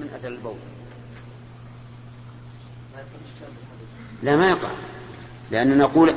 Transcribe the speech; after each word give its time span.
من 0.00 0.10
أثر 0.14 0.28
البول. 0.28 0.56
لا 4.22 4.36
ما 4.36 4.50
يقع. 4.50 4.70
لأن 5.50 5.78
نقول 5.78 6.14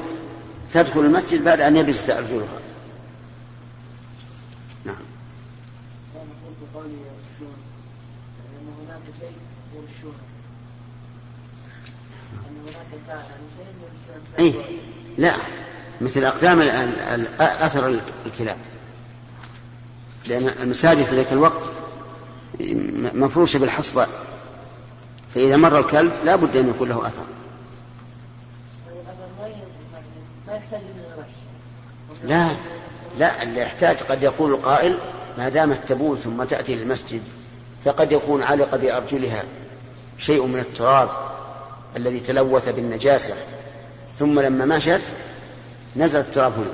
تدخل 0.74 1.00
المسجد 1.00 1.44
بعد 1.44 1.62
أن 1.62 1.78
يبس 1.78 2.10
أرجلها 2.10 2.60
نعم. 4.86 4.96
هناك 8.88 9.02
شيء 9.20 9.32
أي 14.40 14.54
لا. 15.18 15.34
مثل 16.02 16.24
أقدام 16.24 16.62
أثر 17.40 18.02
الكلاب. 18.26 18.58
لأن 20.28 20.48
المساجد 20.48 21.04
في 21.04 21.16
ذاك 21.16 21.34
الوقت 21.34 21.83
مفروشة 23.14 23.60
بالحصبة. 23.60 24.08
فإذا 25.36 25.58
مر 25.58 25.80
الكلب 25.80 26.12
لا 26.24 26.36
بد 26.36 26.58
أن 26.58 26.70
يكون 26.70 26.90
له 26.90 27.08
أثر. 27.08 27.24
لا 32.24 32.50
لا 33.18 33.44
اللي 33.44 33.62
يحتاج 33.62 33.98
قد 33.98 34.24
يقول 34.24 34.54
القائل 34.54 34.98
ما 35.38 35.50
دامت 35.50 35.90
تبول 35.90 36.20
ثم 36.20 36.44
تأتي 36.44 36.76
للمسجد 36.76 37.22
فقد 37.86 38.12
يكون 38.12 38.44
علق 38.44 38.76
بأرجلها 38.76 39.44
شيء 40.18 40.46
من 40.46 40.60
التراب 40.60 41.10
الذي 41.98 42.20
تلوث 42.20 42.70
بالنجاسة. 42.70 43.34
ثم 44.20 44.40
لما 44.40 44.66
مشت 44.66 45.02
نزل 45.96 46.20
التراب 46.20 46.54
هنا 46.54 46.74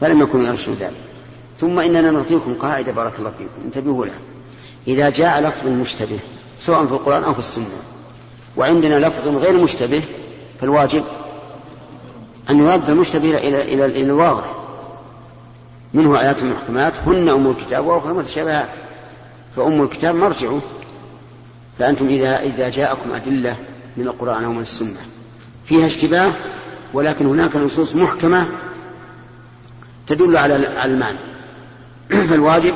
فلم 0.00 0.22
يكن 0.22 0.42
يرشد 0.42 0.72
ذلك. 0.72 0.96
ثم 1.60 1.78
إننا 1.80 2.10
نعطيكم 2.10 2.54
قاعدة 2.54 2.92
بارك 2.92 3.12
الله 3.18 3.30
فيكم. 3.30 3.64
انتبهوا 3.64 4.06
لها. 4.06 4.18
إذا 4.88 5.10
جاء 5.10 5.40
لفظ 5.40 5.66
مشتبه 5.66 6.18
سواء 6.58 6.86
في 6.86 6.92
القرآن 6.92 7.24
أو 7.24 7.32
في 7.32 7.38
السنة. 7.38 7.66
وعندنا 8.56 9.06
لفظ 9.06 9.28
غير 9.28 9.56
مشتبه 9.56 10.02
فالواجب 10.60 11.04
أن 12.50 12.58
يرد 12.58 12.90
المشتبه 12.90 13.28
إلى 13.28 13.62
إلى 13.62 13.86
إلى 13.86 14.02
الواضح. 14.02 14.44
منه 15.94 16.20
آيات 16.20 16.42
محكمات 16.42 16.92
هن 17.06 17.28
أم 17.28 17.50
الكتاب 17.50 17.86
وأخرى 17.86 18.12
متشابهات. 18.12 18.68
فأم 19.56 19.82
الكتاب 19.82 20.14
مرجعه. 20.14 20.60
فأنتم 21.78 22.08
إذا 22.08 22.40
إذا 22.40 22.68
جاءكم 22.68 23.12
أدلة 23.12 23.56
من 23.96 24.06
القرآن 24.06 24.44
أو 24.44 24.52
من 24.52 24.62
السنة. 24.62 25.00
فيها 25.64 25.86
اشتباه 25.86 26.32
ولكن 26.94 27.26
هناك 27.26 27.56
نصوص 27.56 27.94
محكمة 27.94 28.48
تدل 30.06 30.36
على 30.36 30.56
المعنى. 30.84 31.18
فالواجب 32.28 32.74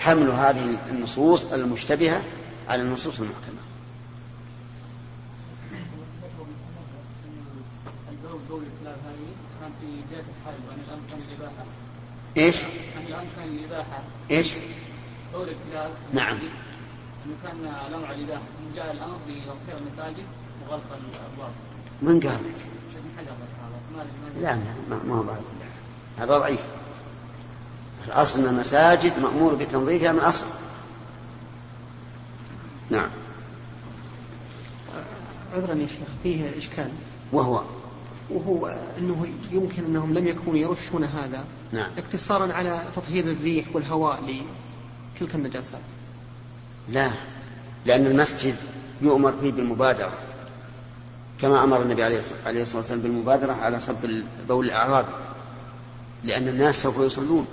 حمل 0.00 0.30
هذه 0.30 0.78
النصوص 0.90 1.46
المشتبهة 1.46 2.22
على 2.68 2.82
النصوص 2.82 3.20
المحكمة 3.20 3.60
إيش؟ 12.36 12.56
إيش؟ 14.30 14.54
قول 15.34 15.48
الكلاب 15.48 15.90
نعم 16.12 16.36
انه 17.26 17.34
كان 17.42 17.74
الامر 17.88 18.10
الاباحه 18.10 18.42
جاء 18.76 18.92
الامر 18.92 19.16
بتغطيه 19.28 19.80
المساجد 19.80 20.24
وغلق 20.68 20.82
الابواب 20.92 21.52
من 22.02 22.20
قال 22.20 22.34
لك؟ 22.34 22.70
لا 24.42 24.54
ما 24.90 25.00
ما 25.04 25.14
هو 25.14 25.24
هذا 26.18 26.38
ضعيف 26.38 26.60
الأصل 28.06 28.40
أن 28.40 28.46
المساجد 28.46 29.18
مأمور 29.18 29.54
بتنظيفها 29.54 30.12
من 30.12 30.18
الأصل. 30.18 30.46
نعم. 32.90 33.08
عذرا 35.54 35.74
يا 35.74 35.86
شيخ 35.86 36.08
فيه 36.22 36.58
إشكال. 36.58 36.90
وهو؟ 37.32 37.62
وهو 38.30 38.78
أنه 38.98 39.26
يمكن 39.52 39.84
أنهم 39.84 40.14
لم 40.14 40.26
يكونوا 40.26 40.58
يرشون 40.58 41.04
هذا. 41.04 41.44
نعم. 41.72 41.90
اقتصارا 41.98 42.52
على 42.52 42.88
تطهير 42.94 43.24
الريح 43.24 43.76
والهواء 43.76 44.44
لتلك 45.16 45.34
النجاسات. 45.34 45.80
لا. 46.88 47.10
لأن 47.86 48.06
المسجد 48.06 48.54
يؤمر 49.02 49.32
فيه 49.40 49.52
بالمبادرة. 49.52 50.12
كما 51.40 51.64
أمر 51.64 51.82
النبي 51.82 52.02
عليه 52.02 52.18
الصلاة 52.18 52.76
والسلام 52.76 53.00
بالمبادرة 53.00 53.52
على 53.52 53.80
صب 53.80 53.96
بول 54.48 54.66
الأعراب. 54.66 55.06
لأن 56.24 56.48
الناس 56.48 56.82
سوف 56.82 56.98
يصلون. 56.98 57.46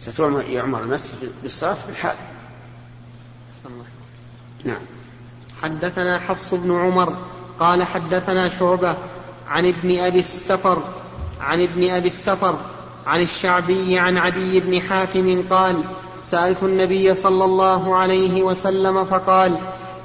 ستعمر 0.00 0.82
المسجد 0.82 1.32
بالصلاة 1.42 1.74
في 1.74 1.88
الحال. 1.88 2.16
نعم. 4.64 4.80
حدثنا 5.62 6.20
حفص 6.20 6.54
بن 6.54 6.78
عمر 6.78 7.16
قال 7.60 7.84
حدثنا 7.84 8.48
شعبة 8.48 8.96
عن 9.48 9.66
ابن 9.66 9.98
أبي 9.98 10.18
السفر 10.18 10.82
عن 11.40 11.62
ابن 11.62 11.90
أبي 11.90 12.06
السفر 12.06 12.58
عن 13.06 13.20
الشعبي 13.20 13.98
عن 13.98 14.18
عدي 14.18 14.60
بن 14.60 14.80
حاتم 14.80 15.46
قال 15.50 15.84
سألت 16.22 16.62
النبي 16.62 17.14
صلى 17.14 17.44
الله 17.44 17.96
عليه 17.96 18.42
وسلم 18.42 19.04
فقال 19.04 19.60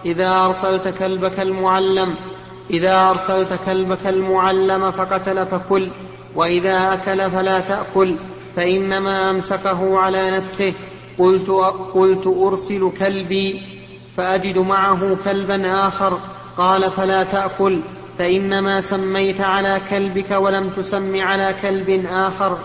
إذا 0.06 0.46
أرسلت 0.46 0.88
كلبك 0.88 1.40
المعلم 1.40 2.16
إذا 2.70 3.10
أرسلت 3.10 3.60
كلبك 3.66 4.08
المعلم 4.08 4.92
فقتل 4.92 5.46
فكل. 5.46 5.90
وإذا 6.36 6.94
أكل 6.94 7.32
فلا 7.32 7.60
تأكل 7.60 8.16
فإنما 8.56 9.30
أمسكه 9.30 10.00
على 10.00 10.32
نفسه. 10.38 10.74
قلت, 11.18 11.50
قلت 11.94 12.28
أرسل 12.28 12.92
كلبي 13.00 13.62
فأجد 14.18 14.58
معه 14.58 15.18
كلبا 15.26 15.88
آخر. 15.88 16.20
قال 16.58 16.92
فلا 16.92 17.24
تأكل 17.24 17.82
فإنما 18.18 18.82
سميت 18.82 19.42
على 19.42 19.82
كلبك 19.90 20.32
ولم 20.32 20.70
تسم 20.70 21.22
على 21.22 21.56
كلب 21.62 22.06
آخر. 22.06 22.60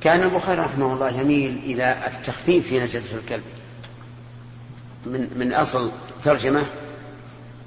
كان 0.00 0.22
البخاري 0.22 0.60
رحمه 0.60 0.92
الله 0.92 1.20
يميل 1.20 1.60
إلى 1.64 1.96
التخفيف 2.06 2.66
في 2.68 2.80
نجدة 2.80 3.18
الكلب. 3.18 3.42
من 5.06 5.28
من 5.36 5.52
أصل 5.52 5.90
ترجمة 6.24 6.66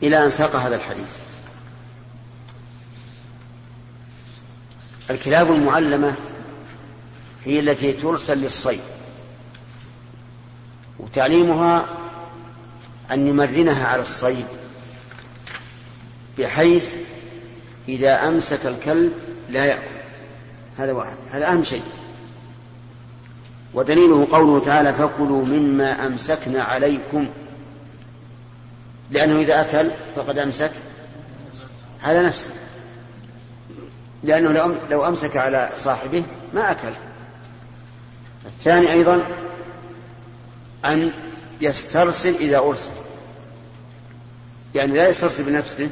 إلى 0.03 0.25
أن 0.25 0.29
ساق 0.29 0.55
هذا 0.55 0.75
الحديث. 0.75 1.17
الكلاب 5.09 5.51
المعلمة 5.51 6.15
هي 7.45 7.59
التي 7.59 7.93
ترسل 7.93 8.37
للصيد 8.37 8.81
وتعليمها 10.99 11.85
أن 13.11 13.27
يمرنها 13.27 13.87
على 13.87 14.01
الصيد 14.01 14.45
بحيث 16.37 16.93
إذا 17.89 18.27
أمسك 18.27 18.65
الكلب 18.65 19.13
لا 19.49 19.65
يأكل. 19.65 19.93
هذا 20.77 20.91
واحد 20.91 21.15
هذا 21.31 21.47
أهم 21.47 21.63
شيء. 21.63 21.83
ودليله 23.73 24.27
قوله 24.31 24.59
تعالى 24.59 24.93
فكلوا 24.93 25.45
مما 25.45 26.05
أمسكنا 26.05 26.63
عليكم. 26.63 27.27
لأنه 29.11 29.39
إذا 29.39 29.61
أكل 29.61 29.91
فقد 30.15 30.37
أمسك 30.37 30.71
على 32.03 32.23
نفسه. 32.23 32.49
لأنه 34.23 34.75
لو 34.89 35.07
أمسك 35.07 35.37
على 35.37 35.71
صاحبه 35.75 36.23
ما 36.53 36.71
أكل. 36.71 36.93
الثاني 38.45 38.91
أيضا 38.91 39.23
أن 40.85 41.11
يسترسل 41.61 42.35
إذا 42.35 42.57
أرسل. 42.57 42.91
يعني 44.75 44.93
لا 44.93 45.09
يسترسل 45.09 45.43
بنفسه 45.43 45.89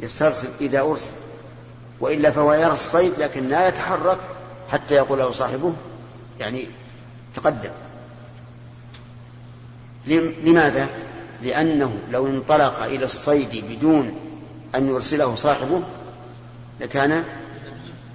يسترسل 0.00 0.48
إذا 0.60 0.80
أرسل. 0.80 1.12
وإلا 2.00 2.30
فهو 2.30 2.52
يرى 2.52 2.72
الصيد 2.72 3.12
لكن 3.18 3.48
لا 3.48 3.68
يتحرك 3.68 4.18
حتى 4.72 4.94
يقول 4.94 5.18
له 5.18 5.32
صاحبه. 5.32 5.74
يعني 6.40 6.68
تقدم. 7.34 7.70
لماذا؟ 10.42 10.88
لأنه 11.42 11.98
لو 12.10 12.26
انطلق 12.26 12.82
إلى 12.82 13.04
الصيد 13.04 13.64
بدون 13.70 14.16
أن 14.74 14.88
يرسله 14.88 15.34
صاحبه 15.34 15.82
لكان 16.80 17.24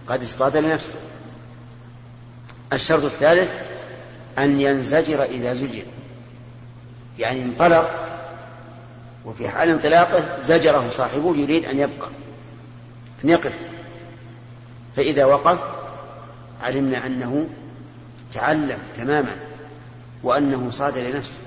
قد 0.07 0.21
اصطاد 0.21 0.57
لنفسه. 0.57 0.95
الشرط 2.74 3.04
الثالث 3.04 3.54
أن 4.38 4.62
ينزجر 4.62 5.24
إذا 5.24 5.54
زجر. 5.54 5.83
يعني 7.19 7.44
انطلق 7.44 8.07
وفي 9.25 9.50
حال 9.50 9.69
انطلاقه 9.69 10.42
زجره 10.42 10.89
صاحبه 10.89 11.36
يريد 11.36 11.65
أن 11.65 11.80
يبقى 11.80 12.09
أن 13.24 13.30
يقف. 13.30 13.54
فإذا 14.95 15.25
وقف 15.25 15.59
علمنا 16.63 17.06
أنه 17.06 17.48
تعلم 18.33 18.80
تماما 18.98 19.36
وأنه 20.24 20.71
صاد 20.71 20.98
لنفسه. 20.98 21.39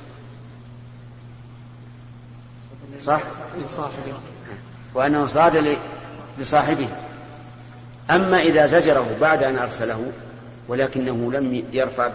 صح؟ 3.00 3.22
وأنه 4.94 5.26
صاد 5.26 5.78
لصاحبه. 6.40 6.88
أما 8.10 8.40
إذا 8.40 8.66
زجره 8.66 9.16
بعد 9.20 9.42
أن 9.42 9.58
أرسله 9.58 10.12
ولكنه 10.68 11.32
لم 11.32 11.64
يرفع 11.72 12.10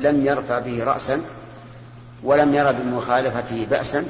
لم 0.00 0.26
يرفع 0.26 0.58
به 0.58 0.84
رأسا 0.84 1.20
ولم 2.22 2.54
يرى 2.54 2.72
بمخالفته 2.72 3.66
بأسا 3.70 4.04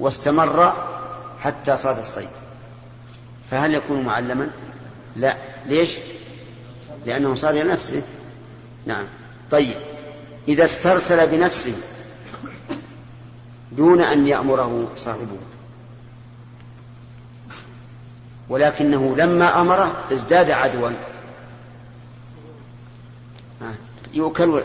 واستمر 0.00 0.72
حتى 1.40 1.76
صاد 1.76 1.98
الصيد. 1.98 2.28
فهل 3.50 3.74
يكون 3.74 4.02
معلما؟ 4.02 4.50
لا. 5.16 5.36
ليش؟ 5.66 5.98
لأنه 7.06 7.34
صار 7.34 7.54
لنفسه 7.54 8.02
نعم. 8.86 9.04
طيب. 9.50 9.76
إذا 10.48 10.64
استرسل 10.64 11.26
بنفسه 11.26 11.74
دون 13.72 14.00
أن 14.00 14.26
يأمره 14.26 14.88
صاحبه. 14.96 15.38
ولكنه 18.48 19.16
لما 19.16 19.60
أمره 19.60 20.04
ازداد 20.12 20.50
عدوا. 20.50 20.90
يؤكل 24.14 24.62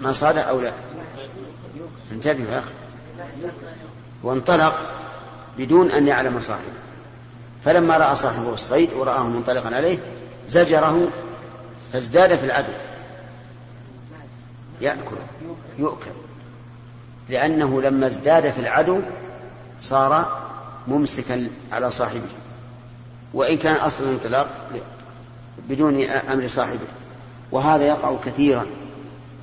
ما 0.00 0.12
صاد 0.12 0.38
أو 0.38 0.60
لا؟ 0.60 0.72
انتبهوا 2.12 2.52
يا 2.52 2.58
أخي. 2.58 2.70
وانطلق 4.22 4.74
بدون 5.58 5.90
أن 5.90 6.08
يعلم 6.08 6.40
صاحبه. 6.40 6.72
فلما 7.64 7.96
رأى 7.96 8.14
صاحبه 8.14 8.54
الصيد 8.54 8.92
ورآه 8.92 9.22
منطلقا 9.22 9.76
عليه 9.76 9.98
زجره 10.48 11.08
فازداد 11.92 12.36
في 12.36 12.44
العدو. 12.44 12.72
يأكل 14.80 15.16
يؤكل. 15.78 16.10
لأنه 17.28 17.82
لما 17.82 18.06
ازداد 18.06 18.50
في 18.50 18.60
العدو 18.60 19.00
صار 19.80 20.42
ممسكا 20.88 21.48
على 21.72 21.90
صاحبه. 21.90 22.28
وإن 23.34 23.58
كان 23.58 23.76
أصل 23.76 24.04
الانطلاق 24.04 24.70
بدون 25.68 26.04
أمر 26.04 26.48
صاحبه. 26.48 26.86
وهذا 27.52 27.86
يقع 27.86 28.16
كثيرا. 28.24 28.66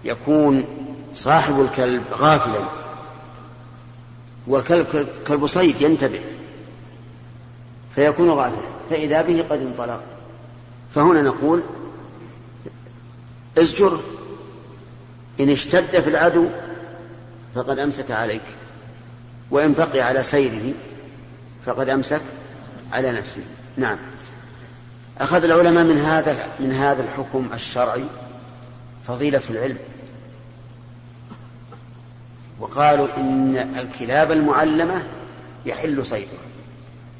يكون 0.03 0.63
صاحب 1.13 1.61
الكلب 1.61 2.03
غافلا. 2.13 2.69
والكلب 4.47 5.07
كلب 5.27 5.45
صيد 5.45 5.81
ينتبه. 5.81 6.21
فيكون 7.95 8.29
غافلا. 8.29 8.67
فإذا 8.89 9.21
به 9.21 9.45
قد 9.49 9.61
انطلق. 9.61 10.01
فهنا 10.95 11.21
نقول 11.21 11.63
ازجر. 13.57 13.99
إن 15.39 15.49
اشتد 15.49 15.99
في 15.99 16.09
العدو 16.09 16.49
فقد 17.55 17.79
أمسك 17.79 18.11
عليك. 18.11 18.41
وإن 19.51 19.73
بقي 19.73 20.01
على 20.01 20.23
سيره 20.23 20.73
فقد 21.65 21.89
أمسك 21.89 22.21
على 22.93 23.11
نفسه. 23.11 23.41
نعم. 23.77 23.98
أخذ 25.18 25.44
العلماء 25.44 25.83
من 25.83 25.98
هذا 25.98 26.48
من 26.60 26.72
هذا 26.72 27.04
الحكم 27.04 27.50
الشرعي 27.54 28.06
فضيلة 29.07 29.42
العلم. 29.50 29.77
وقالوا 32.60 33.07
إن 33.18 33.57
الكلاب 33.77 34.31
المعلمة 34.31 35.04
يحل 35.66 36.06
صيدها 36.06 36.45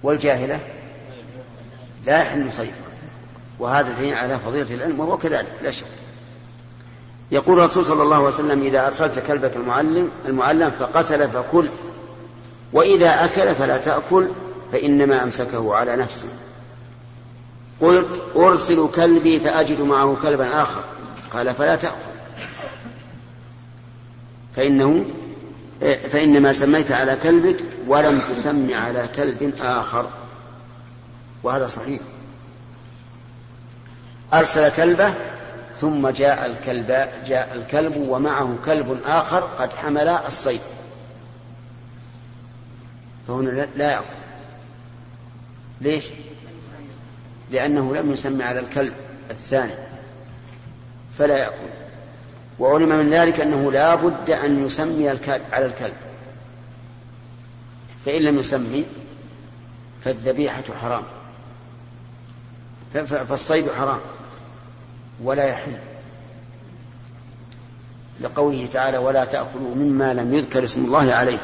والجاهلة 0.04 0.60
لا 2.06 2.18
يحل 2.18 2.54
صيدها. 2.54 2.76
وهذا 3.60 3.96
دليل 4.00 4.14
على 4.14 4.40
فضيلة 4.40 4.76
العلم 4.76 5.00
وهو 5.00 5.18
كذلك 5.18 5.54
لا 5.64 5.72
شك. 5.72 5.86
يقول 7.32 7.60
الرسول 7.60 7.86
صلى 7.86 8.04
الله 8.04 8.16
عليه 8.16 8.28
وسلم 8.28 8.62
إذا 8.62 8.88
أرسلت 8.88 9.20
كلبك 9.20 9.56
المعلم 9.56 10.12
المعلم 10.26 10.72
فقتل 10.80 11.30
فكل 11.30 11.70
وإذا 12.74 13.26
أكل 13.26 13.56
فلا 13.56 13.78
تأكل 13.78 14.28
فإنما 14.72 15.24
أمسكه 15.24 15.76
على 15.76 15.96
نفسه. 15.96 16.28
قلت 17.82 18.24
أرسل 18.36 18.90
كلبي 18.96 19.40
فأجد 19.40 19.82
معه 19.82 20.18
كلبا 20.22 20.62
آخر. 20.62 20.84
قال 21.34 21.56
فلا 21.56 21.76
تأكل 21.76 21.96
فإنه 24.56 25.06
فإنما 26.12 26.54
سميت 26.54 26.92
على 26.92 27.16
كلبك 27.16 27.58
ولم 27.88 28.22
تسم 28.22 28.74
على 28.74 29.10
كلب 29.16 29.54
آخر. 29.62 30.10
وهذا 31.44 31.68
صحيح. 31.68 32.00
أرسل 34.34 34.70
كلبه 34.70 35.14
ثم 35.78 36.10
جاء 36.10 36.46
الكلب 36.46 36.88
جاء 37.26 37.54
الكلب 37.56 38.08
ومعه 38.08 38.58
كلب 38.66 39.00
آخر 39.06 39.40
قد 39.40 39.70
حمل 39.74 40.08
الصيد. 40.08 40.62
فهنا 43.28 43.68
لا 43.76 43.92
يأكل 43.92 44.06
ليش؟ 45.82 46.06
لأنه 47.52 47.96
لم 47.96 48.12
يسمى 48.12 48.44
على 48.44 48.60
الكلب 48.60 48.94
الثاني. 49.32 49.74
فلا 51.18 51.38
يأكل 51.38 51.70
وعلم 52.60 52.90
من 52.90 53.10
ذلك 53.10 53.40
أنه 53.40 53.72
لا 53.72 53.96
بد 53.96 54.30
أن 54.30 54.66
يسمي 54.66 55.12
الكلب 55.12 55.42
على 55.52 55.66
الكلب. 55.66 55.94
فإن 58.06 58.22
لم 58.22 58.40
يسمي 58.40 58.86
فالذبيحة 60.04 60.64
حرام. 60.82 61.04
فالصيد 62.94 63.72
حرام. 63.72 64.00
ولا 65.24 65.44
يحل. 65.44 65.78
لقوله 68.22 68.68
تعالى 68.74 68.98
ولا 68.98 69.26
تأكلوا 69.26 69.76
مما 69.76 70.14
لم 70.14 70.34
يذكر 70.34 70.64
اسم 70.64 70.86
الله 70.86 71.14
عليه. 71.14 71.40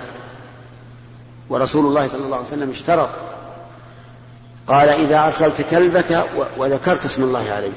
ورسول 1.49 1.85
الله 1.85 2.07
صلى 2.07 2.25
الله 2.25 2.37
عليه 2.37 2.47
وسلم 2.47 2.69
اشترط 2.69 3.09
قال 4.67 4.89
إذا 4.89 5.25
أرسلت 5.25 5.61
كلبك 5.61 6.25
وذكرت 6.57 7.05
اسم 7.05 7.23
الله 7.23 7.51
عليه 7.51 7.71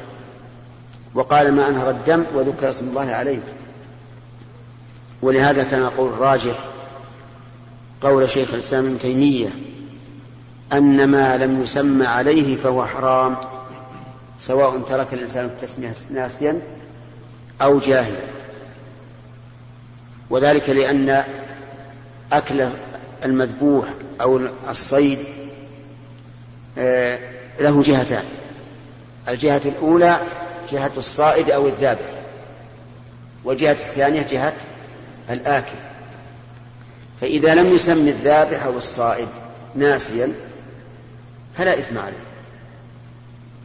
وقال 1.14 1.52
ما 1.52 1.68
أنهر 1.68 1.90
الدم 1.90 2.24
وذكر 2.34 2.70
اسم 2.70 2.88
الله 2.88 3.10
عليه 3.12 3.40
ولهذا 5.22 5.64
كان 5.64 5.86
قول 5.86 6.12
الراجح 6.12 6.58
قول 8.00 8.30
شيخ 8.30 8.54
الإسلام 8.54 8.86
ابن 8.86 8.98
تيمية 8.98 9.48
أن 10.72 11.04
ما 11.08 11.36
لم 11.36 11.62
يسمى 11.62 12.06
عليه 12.06 12.56
فهو 12.56 12.86
حرام 12.86 13.36
سواء 14.38 14.80
ترك 14.80 15.14
الإنسان 15.14 15.44
التسمية 15.44 15.94
ناسيا 16.10 16.60
أو 17.62 17.78
جاهلا. 17.78 18.24
وذلك 20.30 20.70
لأن 20.70 21.24
أكل 22.32 22.68
المذبوح 23.24 23.88
أو 24.20 24.40
الصيد 24.68 25.18
له 27.60 27.82
جهتان. 27.82 28.24
الجهة 29.28 29.60
الأولى 29.64 30.20
جهة 30.72 30.92
الصائد 30.96 31.50
أو 31.50 31.66
الذابح. 31.66 32.22
والجهة 33.44 33.72
الثانية 33.72 34.26
جهة 34.30 34.54
الآكل. 35.30 35.76
فإذا 37.20 37.54
لم 37.54 37.74
يسم 37.74 38.08
الذابح 38.08 38.64
أو 38.64 38.76
الصائد 38.76 39.28
ناسيا 39.74 40.32
فلا 41.58 41.78
إثم 41.78 41.98
عليه. 41.98 42.24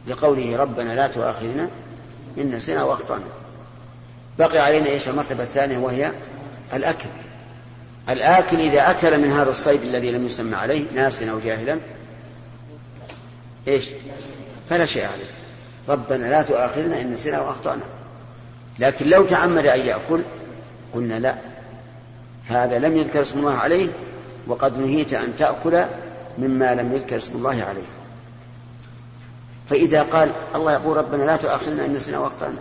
لقوله 0.08 0.56
ربنا 0.56 0.92
لا 0.92 1.06
تؤاخذنا 1.06 1.68
إن 2.38 2.54
نسينا 2.54 2.84
وأخطأنا. 2.84 3.24
بقي 4.38 4.58
علينا 4.58 4.86
إيش؟ 4.86 5.08
المرتبة 5.08 5.42
الثانية 5.42 5.78
وهي 5.78 6.12
الأكل. 6.74 7.08
الآكل 8.08 8.60
إذا 8.60 8.90
أكل 8.90 9.18
من 9.18 9.30
هذا 9.30 9.50
الصيد 9.50 9.82
الذي 9.82 10.10
لم 10.12 10.26
يسمى 10.26 10.56
عليه 10.56 10.84
ناسيا 10.94 11.30
أو 11.30 11.38
جاهلا 11.38 11.78
إيش؟ 13.68 13.88
فلا 14.70 14.84
شيء 14.84 15.04
عليه. 15.04 15.30
ربنا 15.88 16.26
لا 16.26 16.42
تؤاخذنا 16.42 17.00
إن 17.00 17.12
نسينا 17.12 17.40
وأخطأنا. 17.40 17.82
لكن 18.78 19.08
لو 19.08 19.26
تعمد 19.26 19.66
أن 19.66 19.80
يأكل 19.80 20.20
قلنا 20.94 21.18
لا. 21.18 21.34
هذا 22.46 22.78
لم 22.78 22.96
يذكر 22.96 23.20
اسم 23.20 23.38
الله 23.38 23.54
عليه 23.54 23.88
وقد 24.46 24.78
نهيت 24.78 25.14
أن 25.14 25.36
تأكل 25.38 25.84
مما 26.38 26.74
لم 26.74 26.92
يذكر 26.92 27.16
اسم 27.16 27.32
الله 27.34 27.62
عليه. 27.62 27.82
فإذا 29.70 30.02
قال 30.02 30.32
الله 30.54 30.72
يقول 30.72 30.96
ربنا 30.96 31.22
لا 31.22 31.36
تؤاخذنا 31.36 31.84
إن 31.84 31.92
نسينا 31.92 32.18
وأخطأنا 32.18 32.58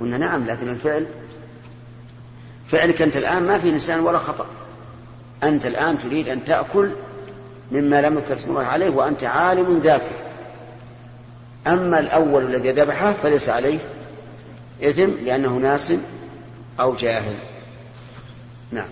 قلنا 0.00 0.18
نعم 0.18 0.46
لكن 0.46 0.68
الفعل 0.68 1.06
فعلك 2.66 3.02
أنت 3.02 3.16
الآن 3.16 3.42
ما 3.42 3.58
في 3.58 3.72
نسيان 3.72 4.00
ولا 4.00 4.18
خطأ. 4.18 4.46
أنت 5.42 5.66
الآن 5.66 5.98
تريد 5.98 6.28
أن 6.28 6.44
تأكل 6.44 6.90
مما 7.72 8.02
لم 8.02 8.18
يذكر 8.18 8.34
اسم 8.34 8.50
الله 8.50 8.64
عليه 8.64 8.90
وأنت 8.90 9.24
عالم 9.24 9.78
ذاكر. 9.78 10.19
أما 11.66 11.98
الأول 11.98 12.54
الذي 12.54 12.72
ذبحه 12.72 13.12
فليس 13.12 13.48
عليه 13.48 13.78
إثم 14.82 15.10
لأنه 15.24 15.56
ناس 15.56 15.92
أو 16.80 16.94
جاهل. 16.94 17.34
نعم. 18.72 18.88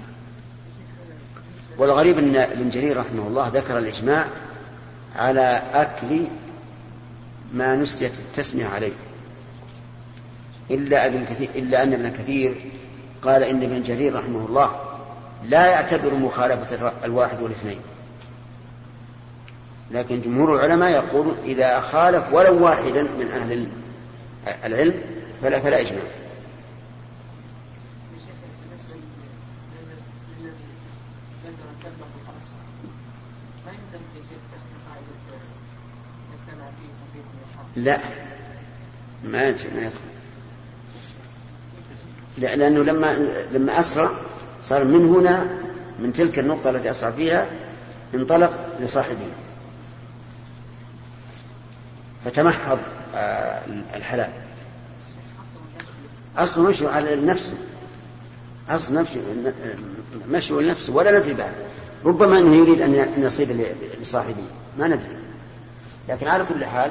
والغريب 1.79 2.19
أن 2.19 2.37
ابن 2.37 2.71
جرير 2.71 2.97
رحمه 2.97 3.27
الله 3.27 3.49
ذكر 3.49 3.79
الإجماع 3.79 4.27
على 5.17 5.63
أكل 5.75 6.25
ما 7.55 7.77
نسيت 7.77 8.13
التسمية 8.19 8.67
عليه. 8.67 8.93
إلا 10.71 11.07
أبن 11.07 11.25
كثير 11.25 11.49
إلا 11.55 11.83
أن 11.83 11.93
ابن 11.93 12.11
كثير 12.11 12.55
قال 13.23 13.43
إن 13.43 13.63
ابن 13.63 13.83
جرير 13.83 14.15
رحمه 14.15 14.47
الله 14.47 14.71
لا 15.45 15.67
يعتبر 15.67 16.15
مخالفة 16.15 16.93
الواحد 17.05 17.43
والاثنين. 17.43 17.79
لكن 19.91 20.21
جمهور 20.21 20.55
العلماء 20.55 20.91
يقولون 20.91 21.37
إذا 21.45 21.81
خالف 21.81 22.25
ولو 22.33 22.65
واحدا 22.65 23.03
من 23.03 23.29
أهل 23.33 23.69
العلم 24.65 24.95
فلا 25.43 25.61
فلا 25.61 25.81
إجماع. 25.81 26.03
لا. 37.77 37.99
ما 39.25 39.31
ما 39.31 39.49
يدخل 39.49 39.91
لأنه 42.39 42.83
لما 42.83 43.17
لما 43.53 43.81
أسرع 43.81 44.11
صار 44.65 44.85
من 44.85 45.05
هنا 45.05 45.47
من 45.99 46.13
تلك 46.13 46.39
النقطة 46.39 46.71
التي 46.71 46.91
أسرع 46.91 47.11
فيها 47.11 47.47
انطلق 48.15 48.53
لصاحبه. 48.81 49.29
فتمحض 52.29 52.79
آه، 53.15 53.63
الحلال. 53.95 54.31
أصل 56.37 56.63
مشي 56.63 56.87
على 56.87 57.17
نفسه 57.17 57.55
أصل 58.71 58.95
مشي 58.95 59.19
مشي 60.29 60.55
لنفسه 60.55 60.93
ولا 60.93 61.19
ندري 61.19 61.35
بعد. 61.35 61.53
ربما 62.05 62.39
أنه 62.39 62.57
يريد 62.57 62.81
أن 62.81 63.23
يصيد 63.23 63.67
لصاحبه. 64.01 64.43
ما 64.79 64.87
ندري. 64.87 65.19
لكن 66.09 66.29
على 66.29 66.45
كل 66.45 66.65
حال 66.65 66.91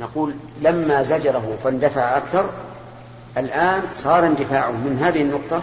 نقول 0.00 0.34
لما 0.62 1.02
زجره 1.02 1.58
فاندفع 1.64 2.16
أكثر 2.16 2.50
الآن 3.36 3.82
صار 3.94 4.26
اندفاعه 4.26 4.70
من 4.70 4.98
هذه 4.98 5.22
النقطة 5.22 5.62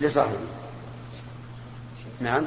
لصاحبه. 0.00 0.36
نعم. 2.20 2.46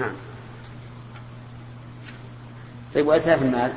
نعم. 0.00 0.12
طيب 2.94 3.06
وأتلاف 3.06 3.42
المال؟ 3.42 3.72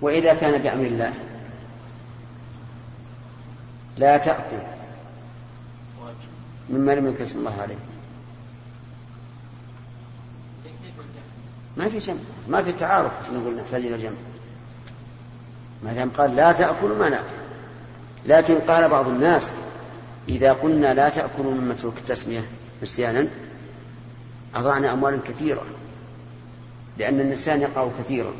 وإذا 0.00 0.34
كان 0.34 0.62
بأمر 0.62 0.86
الله؟ 0.86 1.14
لا 3.98 4.16
تأكل. 4.16 4.58
مما 6.70 6.92
لم 6.92 7.06
يكتب 7.06 7.36
الله 7.36 7.62
عليه. 7.62 7.76
ما 11.76 11.88
في 11.88 11.98
جمع. 11.98 12.16
ما 12.48 12.62
في 12.62 12.72
تعارف 12.72 13.12
نقول 13.32 13.56
نحتاج 13.56 13.86
إلى 13.86 14.02
جمع 14.02 14.16
ما 15.82 15.92
دام 15.92 16.10
قال 16.10 16.36
لا 16.36 16.52
تأكلوا 16.52 16.98
ما 16.98 17.08
نأكل. 17.08 17.24
لكن 18.26 18.54
قال 18.54 18.88
بعض 18.88 19.08
الناس 19.08 19.52
إذا 20.28 20.52
قلنا 20.52 20.94
لا 20.94 21.08
تأكلوا 21.08 21.54
من 21.54 21.68
متروك 21.68 21.98
التسمية 21.98 22.44
نسيانا 22.82 23.28
أضعنا 24.54 24.92
أموالا 24.92 25.18
كثيرة 25.18 25.62
لأن 26.98 27.20
النسيان 27.20 27.60
يقع 27.60 27.88
كثيرا. 27.98 28.32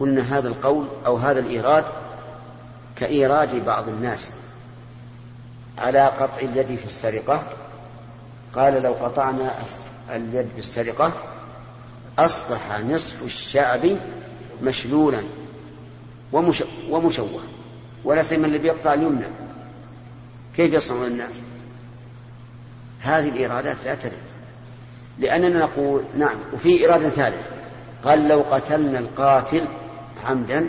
قلنا 0.00 0.38
هذا 0.38 0.48
القول 0.48 0.86
أو 1.06 1.16
هذا 1.16 1.40
الإيراد 1.40 1.84
كإيراد 2.96 3.64
بعض 3.64 3.88
الناس 3.88 4.30
على 5.78 6.06
قطع 6.06 6.38
اليد 6.38 6.78
في 6.78 6.84
السرقة. 6.84 7.42
قال 8.54 8.82
لو 8.82 8.92
قطعنا 8.92 9.54
اليد 10.10 10.48
بالسرقة 10.56 11.12
أصبح 12.18 12.80
نصف 12.80 13.22
الشعب 13.22 13.96
مشلولا 14.62 15.22
ومشوه. 16.90 17.42
ولا 18.04 18.22
سيما 18.22 18.46
اللي 18.46 18.58
بيقطع 18.58 18.94
اليمنى. 18.94 19.26
كيف 20.56 20.72
يصنعون 20.72 21.06
الناس؟ 21.06 21.40
هذه 23.00 23.28
الإرادات 23.28 23.76
لا 23.84 23.94
ترد 23.94 24.12
لأننا 25.18 25.58
نقول 25.58 26.02
نعم 26.18 26.36
وفي 26.52 26.88
إرادة 26.88 27.08
ثالثة. 27.08 27.46
قال 28.04 28.28
لو 28.28 28.40
قتلنا 28.40 28.98
القاتل 28.98 29.64
عمدا 30.24 30.68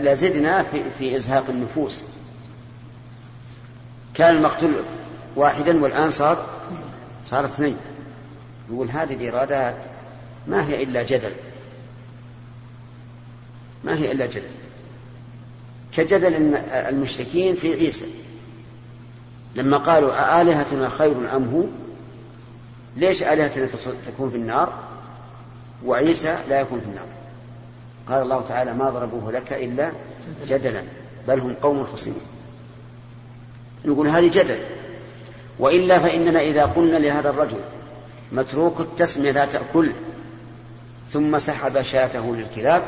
لزدنا 0.00 0.62
في, 0.62 0.82
في 0.98 1.16
إزهاق 1.16 1.48
النفوس. 1.48 2.04
كان 4.14 4.36
المقتول 4.36 4.72
واحدا 5.36 5.82
والآن 5.82 6.10
صار 6.10 6.46
صار 7.24 7.44
اثنين. 7.44 7.76
يقول 8.70 8.90
هذه 8.90 9.14
الإرادات 9.14 9.76
ما 10.46 10.66
هي 10.66 10.82
إلا 10.82 11.02
جدل. 11.02 11.32
ما 13.84 13.96
هي 13.96 14.12
إلا 14.12 14.26
جدل. 14.26 14.59
كجدل 15.92 16.54
المشركين 16.72 17.54
في 17.54 17.74
عيسى. 17.74 18.06
لما 19.54 19.76
قالوا 19.76 20.40
أآلهتنا 20.40 20.88
خير 20.88 21.36
أم 21.36 21.48
هو؟ 21.54 21.64
ليش 22.96 23.22
آلهتنا 23.22 23.68
تكون 24.06 24.30
في 24.30 24.36
النار 24.36 24.72
وعيسى 25.84 26.36
لا 26.48 26.60
يكون 26.60 26.80
في 26.80 26.86
النار؟ 26.86 27.06
قال 28.08 28.22
الله 28.22 28.44
تعالى 28.48 28.74
ما 28.74 28.90
ضربوه 28.90 29.32
لك 29.32 29.52
إلا 29.52 29.92
جدلا 30.48 30.82
بل 31.28 31.40
هم 31.40 31.54
قوم 31.54 31.84
خصمون. 31.84 32.20
نقول 33.84 34.08
هذه 34.08 34.28
جدل. 34.28 34.58
وإلا 35.58 35.98
فإننا 35.98 36.40
إذا 36.40 36.64
قلنا 36.64 36.96
لهذا 36.96 37.30
الرجل 37.30 37.60
متروك 38.32 38.80
التسمية 38.80 39.30
لا 39.30 39.46
تأكل 39.46 39.92
ثم 41.12 41.38
سحب 41.38 41.82
شاته 41.82 42.36
للكلاب 42.36 42.82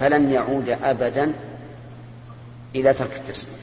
فلن 0.00 0.30
يعود 0.30 0.68
أبدا 0.68 1.32
إلى 2.74 2.94
ترك 2.94 3.16
التسمية. 3.16 3.54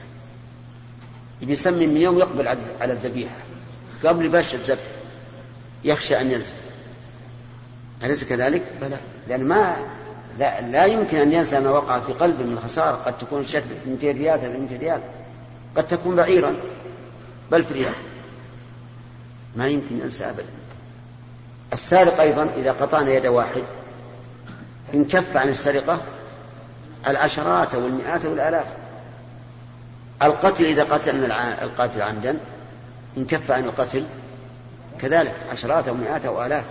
يسمي 1.42 1.86
من 1.86 1.96
يوم 1.96 2.18
يقبل 2.18 2.48
على 2.80 2.92
الذبيحة. 2.92 3.36
قبل 4.04 4.28
باش 4.28 4.54
الذبح. 4.54 4.82
يخشى 5.84 6.20
أن 6.20 6.30
ينسى. 6.30 6.54
أليس 8.02 8.24
كذلك؟ 8.24 8.62
بلى. 8.80 8.98
لأن 9.28 9.44
ما 9.44 9.76
لا, 10.38 10.60
لا 10.60 10.84
يمكن 10.84 11.16
أن 11.16 11.32
ينسى 11.32 11.60
ما 11.60 11.70
وقع 11.70 12.00
في 12.00 12.12
قلبه 12.12 12.44
من 12.44 12.60
خسارة 12.60 12.96
قد 12.96 13.18
تكون 13.18 13.44
شت 13.44 13.64
200 13.86 14.12
ريال 14.12 14.40
300 14.40 14.78
ريال. 14.78 15.00
قد 15.76 15.86
تكون 15.86 16.16
بعيرا. 16.16 16.56
بل 17.50 17.64
في 17.64 17.74
ريال. 17.74 17.94
ما 19.56 19.68
يمكن 19.68 20.00
ينسى 20.00 20.24
أبدا. 20.24 20.46
السارق 21.72 22.20
أيضا 22.20 22.50
إذا 22.56 22.72
قطعنا 22.72 23.10
يد 23.10 23.26
واحد 23.26 23.62
إن 24.94 25.04
كف 25.04 25.36
عن 25.36 25.48
السرقة 25.48 26.00
العشرات 27.08 27.74
والمئات 27.74 28.24
والآلاف. 28.24 28.66
القتل 30.22 30.64
إذا 30.64 30.84
قتلنا 30.84 31.64
القاتل 31.64 32.02
عمدا 32.02 32.38
انكف 33.16 33.50
عن 33.50 33.64
القتل 33.64 34.06
كذلك 35.00 35.36
عشرات 35.50 35.88
أو 35.88 35.94
مئات 35.94 36.24
أو 36.24 36.44
آلاف. 36.46 36.64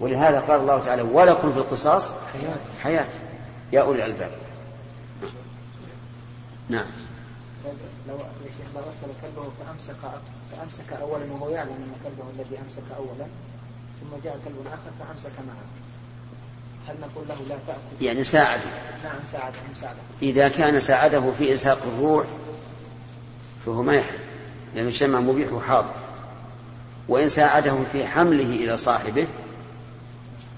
ولهذا 0.00 0.40
قال 0.40 0.60
الله 0.60 0.84
تعالى 0.84 1.02
ولكم 1.02 1.52
في 1.52 1.58
القصاص 1.58 2.10
حياة, 2.32 2.56
حياة 2.82 3.12
يا 3.72 3.80
أولي 3.80 4.04
الألباب. 4.04 4.30
نعم. 6.68 6.86
لو 8.08 8.14
يا 8.14 8.50
شيخ 8.58 8.66
لو 8.74 8.80
أرسل 8.80 9.14
كلبه 9.22 9.50
فأمسك 9.66 9.96
فأمسك 10.52 10.92
أولا 10.92 11.32
وهو 11.32 11.48
يعلم 11.48 11.70
أن 11.70 11.94
كلبه 12.04 12.30
الذي 12.30 12.58
أمسك 12.64 12.82
أولا 12.96 13.26
ثم 14.00 14.24
جاء 14.24 14.38
كلب 14.44 14.66
آخر 14.66 15.06
فأمسك 15.06 15.38
معه. 15.46 15.81
هل 16.88 16.94
نقول 17.00 17.24
له 17.28 17.36
لا 17.48 17.56
تأكل؟ 17.66 18.04
يعني 18.04 18.24
ساعده. 18.24 18.62
نعم 19.04 19.20
ساعده 19.32 19.56
مساعده 19.70 19.98
إذا 20.22 20.48
كان 20.48 20.80
ساعده 20.80 21.32
في 21.38 21.52
إزهاق 21.52 21.78
الروح 21.86 22.26
فهو 23.66 23.82
ما 23.82 23.94
يحل 23.94 24.18
لأن 24.74 24.86
الشمع 24.86 25.20
مبيح 25.20 25.52
وحاضر. 25.52 25.94
وإن 27.08 27.28
ساعده 27.28 27.76
في 27.92 28.06
حمله 28.06 28.44
إلى 28.44 28.76
صاحبه 28.76 29.26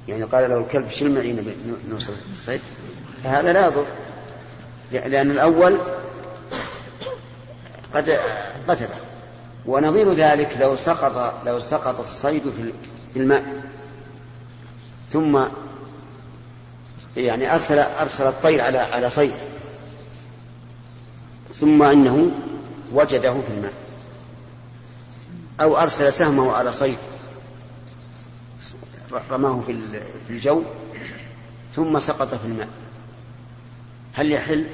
يعني 0.09 0.25
قال 0.25 0.50
له 0.50 0.59
الكلب 0.59 0.90
شل 0.90 1.14
معي 1.14 1.37
نوصل 1.88 2.12
الصيد 2.33 2.61
فهذا 3.25 3.52
لا 3.52 3.66
يضر. 3.66 3.87
لأن 4.93 5.31
الأول 5.31 5.78
قد 7.95 8.19
قتله. 8.69 8.97
ونظير 9.66 10.12
ذلك 10.12 10.57
لو 10.61 10.76
سقط 10.76 11.35
لو 11.47 11.61
سقط 11.61 12.00
الصيد 12.00 12.43
في 13.12 13.21
الماء. 13.21 13.45
ثم 15.09 15.45
يعني 17.16 17.54
أرسل 17.54 17.78
أرسل 17.78 18.26
الطير 18.26 18.61
على 18.61 18.78
على 18.78 19.11
صيد. 19.11 19.35
ثم 21.61 21.83
إنه 21.83 22.30
وجده 22.92 23.33
في 23.33 23.52
الماء. 23.56 23.73
أو 25.61 25.76
أرسل 25.76 26.12
سهمه 26.12 26.52
على 26.52 26.73
صيد. 26.73 26.99
رماه 29.30 29.61
في 30.26 30.30
الجو. 30.30 30.62
ثم 31.75 31.99
سقط 31.99 32.35
في 32.35 32.44
الماء. 32.44 32.68
هل 34.12 34.33
يحل؟ 34.33 34.66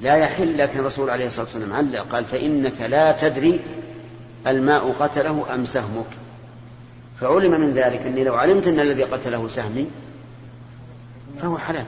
لا 0.00 0.16
يحل 0.16 0.58
لكن 0.58 0.78
الرسول 0.78 1.10
عليه 1.10 1.26
الصلاة 1.26 1.44
والسلام 1.44 1.72
علق 1.72 2.06
قال 2.12 2.24
فإنك 2.24 2.80
لا 2.80 3.12
تدري 3.12 3.60
الماء 4.46 4.92
قتله 4.92 5.54
أم 5.54 5.64
سهمك. 5.64 6.06
فعلم 7.20 7.60
من 7.60 7.72
ذلك 7.72 8.00
أني 8.00 8.24
لو 8.24 8.34
علمت 8.34 8.66
أن 8.66 8.80
الذي 8.80 9.02
قتله 9.02 9.48
سهمي 9.48 9.86
فهو 11.40 11.58
حلال 11.58 11.84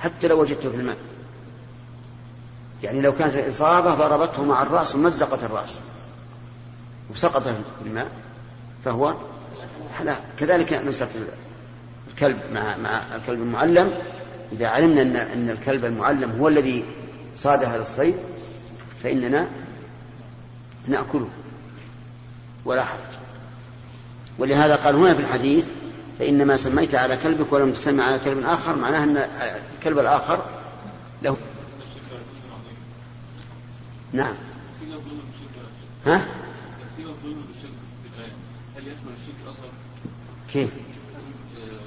حتى 0.00 0.28
لو 0.28 0.40
وجدته 0.40 0.70
في 0.70 0.76
الماء. 0.76 0.96
يعني 2.82 3.00
لو 3.00 3.12
كانت 3.12 3.34
الإصابة 3.34 3.94
ضربته 3.94 4.44
مع 4.44 4.62
الرأس 4.62 4.94
ومزقت 4.94 5.44
الرأس 5.44 5.80
وسقط 7.10 7.42
في 7.42 7.54
الماء 7.86 8.08
فهو 8.84 9.16
حلال. 9.98 10.16
كذلك 10.38 10.72
مسألة 10.72 11.10
الكلب 12.10 12.38
مع 12.52 12.76
مع 12.76 13.16
الكلب 13.16 13.42
المعلم. 13.42 13.92
إذا 14.52 14.66
علمنا 14.66 15.02
أن 15.02 15.16
أن 15.16 15.50
الكلب 15.50 15.84
المعلم 15.84 16.30
هو 16.40 16.48
الذي 16.48 16.84
صاد 17.36 17.64
هذا 17.64 17.82
الصيد 17.82 18.14
فإننا 19.02 19.48
نأكله. 20.86 21.28
ولا 22.64 22.84
حرج. 22.84 22.98
ولهذا 24.38 24.76
قال 24.76 24.96
هنا 24.96 25.14
في 25.14 25.20
الحديث 25.20 25.68
فإنما 26.22 26.56
سميت 26.56 26.94
على 26.94 27.16
كلبك 27.16 27.52
ولم 27.52 27.72
تسمي 27.72 28.02
على 28.02 28.18
كلب 28.18 28.44
آخر 28.44 28.76
معناه 28.76 29.04
أن 29.04 29.16
الكلب 29.76 29.98
الآخر 29.98 30.44
له 31.22 31.36
نعم 34.12 34.34
ها؟ 36.06 36.26
هل 38.76 38.88
يشمل 38.88 39.12
الشرك؟ 39.12 39.70
كيف؟ 40.52 40.70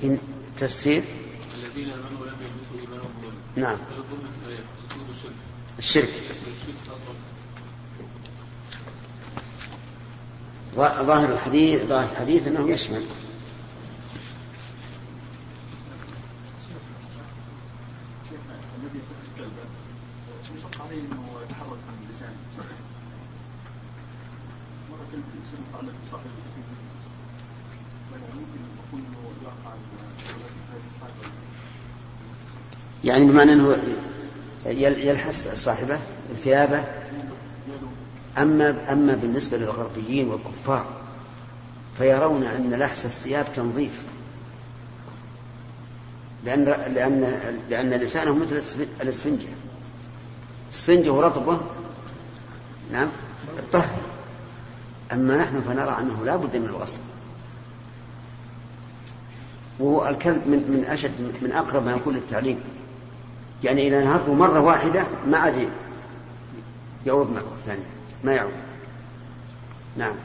إن 0.04 0.18
تفسير 0.58 1.04
الذين 1.58 1.90
آمنوا 1.90 2.22
ولم 2.22 2.36
إيمانهم 2.82 3.10
نعم 3.56 3.78
الشرك 5.80 6.10
ظاهر 10.76 11.32
الحديث 11.32 11.84
ظاهر 11.84 12.12
الحديث 12.12 12.48
أنه 12.48 12.70
يشمل 12.70 13.04
يعني 33.04 33.26
بمعنى 33.26 33.54
إنه 33.54 33.76
يلحس 34.66 35.48
صاحبه 35.48 36.00
ثيابه 36.36 36.84
اما 38.38 38.92
أما 38.92 39.14
بالنسبة 39.14 39.58
للغربيين 39.58 40.28
والكفار 40.28 40.86
فيرون 41.98 42.44
أن 42.44 42.74
لحس 42.74 43.06
الثياب 43.06 43.46
تنظيف. 43.56 44.02
لأن 46.46 46.64
لأن 46.94 47.22
لأن 47.70 47.90
لسانه 47.90 48.36
مثل 48.36 48.62
الاسفنجة. 49.02 49.48
اسفنجة 50.74 51.22
رطبة 51.22 51.60
نعم 52.92 53.08
الطهر. 53.60 54.15
أما 55.16 55.38
نحن 55.38 55.62
فنرى 55.62 55.98
أنه 56.00 56.26
لا 56.26 56.36
بد 56.36 56.56
من 56.56 56.66
الغسل 56.66 57.00
وهو 59.80 60.08
الكلب 60.08 60.48
من 60.48 60.72
من 60.72 60.86
أشد 60.86 61.12
من 61.42 61.52
أقرب 61.52 61.86
ما 61.86 61.92
يكون 61.92 62.16
للتعليم. 62.16 62.60
يعني 63.64 63.88
إذا 63.88 64.04
نهرته 64.04 64.34
مرة 64.34 64.60
واحدة 64.60 65.06
ما 65.28 65.38
عاد 65.38 65.70
يعود 67.06 67.30
مرة 67.30 67.58
ثانية. 67.66 67.90
ما 68.24 68.34
يعود. 68.34 68.54
نعم. 69.98 70.16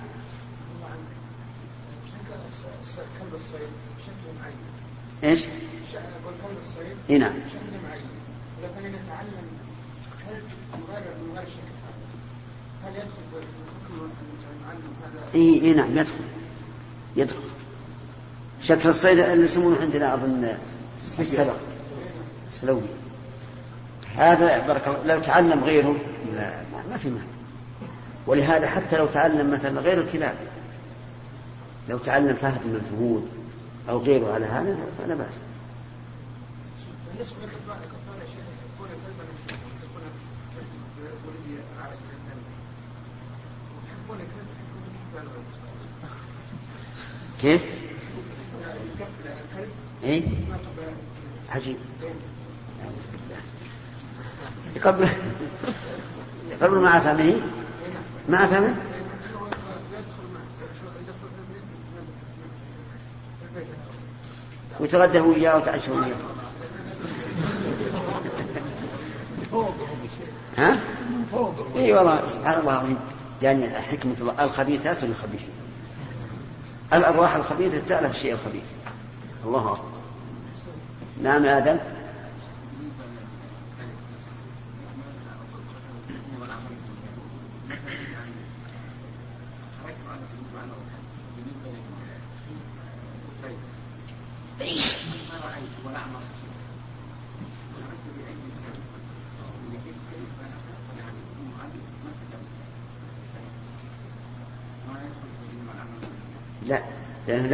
إيش؟ 5.25 5.44
كلب 6.42 6.56
الصيد 6.61 6.97
إي 7.11 7.18
نعم. 7.18 7.32
شكل 7.32 7.88
معين 7.88 8.06
ولكن 8.59 8.97
نتعلم 8.97 9.47
هذا 10.92 11.14
هل 12.85 12.97
يدخل 12.97 13.09
في؟ 13.30 14.29
إي 15.34 15.62
إي 15.62 15.73
نعم 15.73 15.99
يدخل. 15.99 16.25
يدخل. 17.16 17.36
شكل 18.62 18.88
الصيد 18.88 19.18
اللي 19.18 19.45
يسمونه 19.45 19.80
عندنا 19.80 20.14
أظن 20.14 20.56
السلوي. 21.18 21.56
السلوي. 22.49 22.82
هذا 24.16 24.66
بارك 24.66 24.88
الله 24.88 25.14
لو 25.14 25.21
تعلم 25.21 25.64
غيره 25.64 25.97
لا 26.34 26.60
ما 26.90 26.97
في 26.97 27.08
معنى 27.08 27.26
ولهذا 28.26 28.66
حتى 28.66 28.97
لو 28.97 29.06
تعلم 29.06 29.50
مثلا 29.50 29.80
غير 29.80 30.00
الكلاب 30.00 30.36
لو 31.88 31.99
تعلم 31.99 32.34
فهد 32.34 32.66
من 32.66 32.75
الفهود 32.75 33.28
أو 33.88 33.99
غيره 33.99 34.32
على 34.32 34.47
هذا 34.47 34.78
فلا 34.99 35.14
بأس. 35.14 35.40
كيف؟ 47.42 47.62
إيه؟ 50.04 50.23
عجيب. 51.50 51.76
يقبل. 54.76 55.08
يقبل 56.50 56.78
مع 56.78 56.99
فمه. 57.00 57.42
مع 58.28 58.46
فمه. 58.46 58.76
ويتغدى 64.80 65.20
وياه 65.20 65.56
وتعشى 65.56 65.90
وياه 65.90 66.16
ها؟ 70.58 70.80
إي 71.76 71.92
والله 71.92 72.26
سبحان 72.28 72.60
الله 72.60 72.73
العظيم. 72.73 72.99
يعني 73.42 73.70
حكمة 73.70 74.16
الله 74.20 74.44
الخبيثات 74.44 75.04
للخبيثين 75.04 75.54
الأرواح 76.92 77.34
الخبيثة 77.34 77.78
تألف 77.78 78.16
الشيء 78.16 78.32
الخبيث. 78.32 78.62
الله 79.44 79.72
أكبر. 79.72 79.88
نعم 81.22 81.44
يا 81.44 81.58
آدم. 81.58 81.76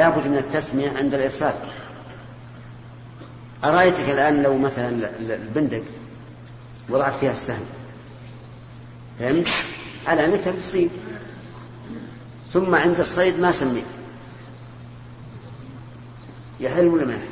لابد 0.08 0.26
من 0.26 0.38
التسمية 0.38 0.90
عند 0.98 1.14
الإرسال. 1.14 1.54
أرأيتك 3.64 4.10
الآن 4.10 4.42
لو 4.42 4.58
مثلا 4.58 4.88
البندق 5.20 5.82
وضعت 6.88 7.14
فيها 7.14 7.32
السهم؟ 7.32 7.64
فهمت؟ 9.18 9.48
على 10.06 10.26
متى 10.26 10.52
تصيب 10.52 10.90
ثم 12.52 12.74
عند 12.74 13.00
الصيد 13.00 13.40
ما 13.40 13.52
سميت 13.52 13.84
يحل 16.60 16.88
ولا 16.88 17.04
ما 17.04 17.14
يحل؟ 17.14 17.26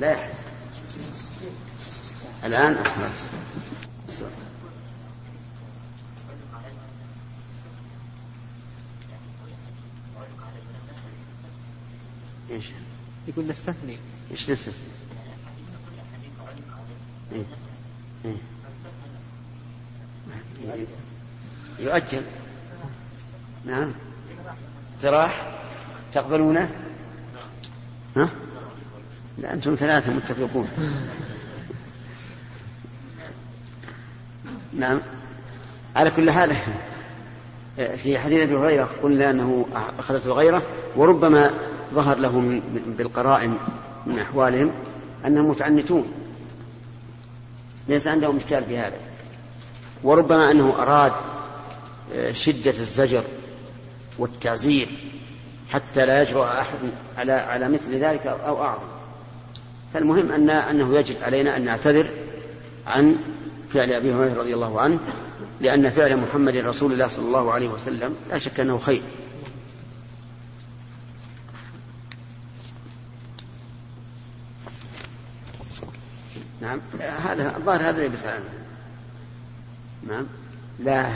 لا 0.00 0.10
يحل. 0.12 0.30
الآن 2.44 2.76
أحرز 2.86 3.24
إيش؟ 12.56 12.66
يقول 13.28 13.46
نستثني 13.46 13.98
إيش 14.30 14.50
نستثني؟ 14.50 14.88
إيه؟ 17.32 17.44
إيه؟ 18.24 18.36
يؤجل 21.78 22.22
نعم 23.64 23.92
اقتراح 24.96 25.58
تقبلونه؟ 26.12 26.70
ها؟ 28.16 28.28
لا 29.38 29.52
أنتم 29.52 29.74
ثلاثة 29.74 30.12
متفقون 30.12 30.68
نعم 34.72 35.00
على 35.96 36.10
كل 36.10 36.30
حال 36.30 36.56
في 37.76 38.18
حديث 38.18 38.40
أبي 38.40 38.56
هريرة 38.56 38.90
قلنا 39.02 39.30
أنه 39.30 39.66
أخذته 39.98 40.26
الغيرة 40.26 40.62
وربما 40.96 41.50
ظهر 41.94 42.18
له 42.18 42.40
من 42.40 42.94
بالقرائن 42.98 43.54
من 44.06 44.18
أحوالهم 44.18 44.70
انهم 45.26 45.48
متعنتون 45.48 46.06
ليس 47.88 48.08
عندهم 48.08 48.36
إشكال 48.36 48.64
في 48.64 48.78
هذا. 48.78 48.96
وربما 50.02 50.50
أنه 50.50 50.74
أراد 50.78 51.12
شدة 52.32 52.70
الزجر 52.70 53.24
والتعزير 54.18 54.88
حتى 55.70 56.06
لا 56.06 56.22
يجرؤ 56.22 56.44
أحد 56.44 56.78
على 57.16 57.32
على 57.32 57.68
مثل 57.68 57.96
ذلك 57.96 58.26
أو 58.26 58.62
أعظم. 58.62 58.88
فالمهم 59.94 60.32
أن 60.32 60.50
أنه 60.50 60.98
يجب 60.98 61.16
علينا 61.22 61.56
أن 61.56 61.64
نعتذر 61.64 62.06
عن 62.86 63.16
فعل 63.74 63.92
أبي 63.92 64.14
هريرة 64.14 64.40
رضي 64.40 64.54
الله 64.54 64.80
عنه 64.80 64.98
لأن 65.60 65.90
فعل 65.90 66.16
محمد 66.16 66.56
رسول 66.56 66.92
الله 66.92 67.06
صلى 67.06 67.26
الله 67.26 67.52
عليه 67.52 67.68
وسلم 67.68 68.14
لا 68.30 68.38
شك 68.38 68.60
أنه 68.60 68.78
خير. 68.78 69.02
نعم. 76.66 76.80
هذا 77.00 77.56
الظاهر 77.56 77.80
هذا 77.80 78.04
يلبس 78.04 78.26
على 78.26 78.40
نعم. 80.08 80.26
لا. 80.78 81.10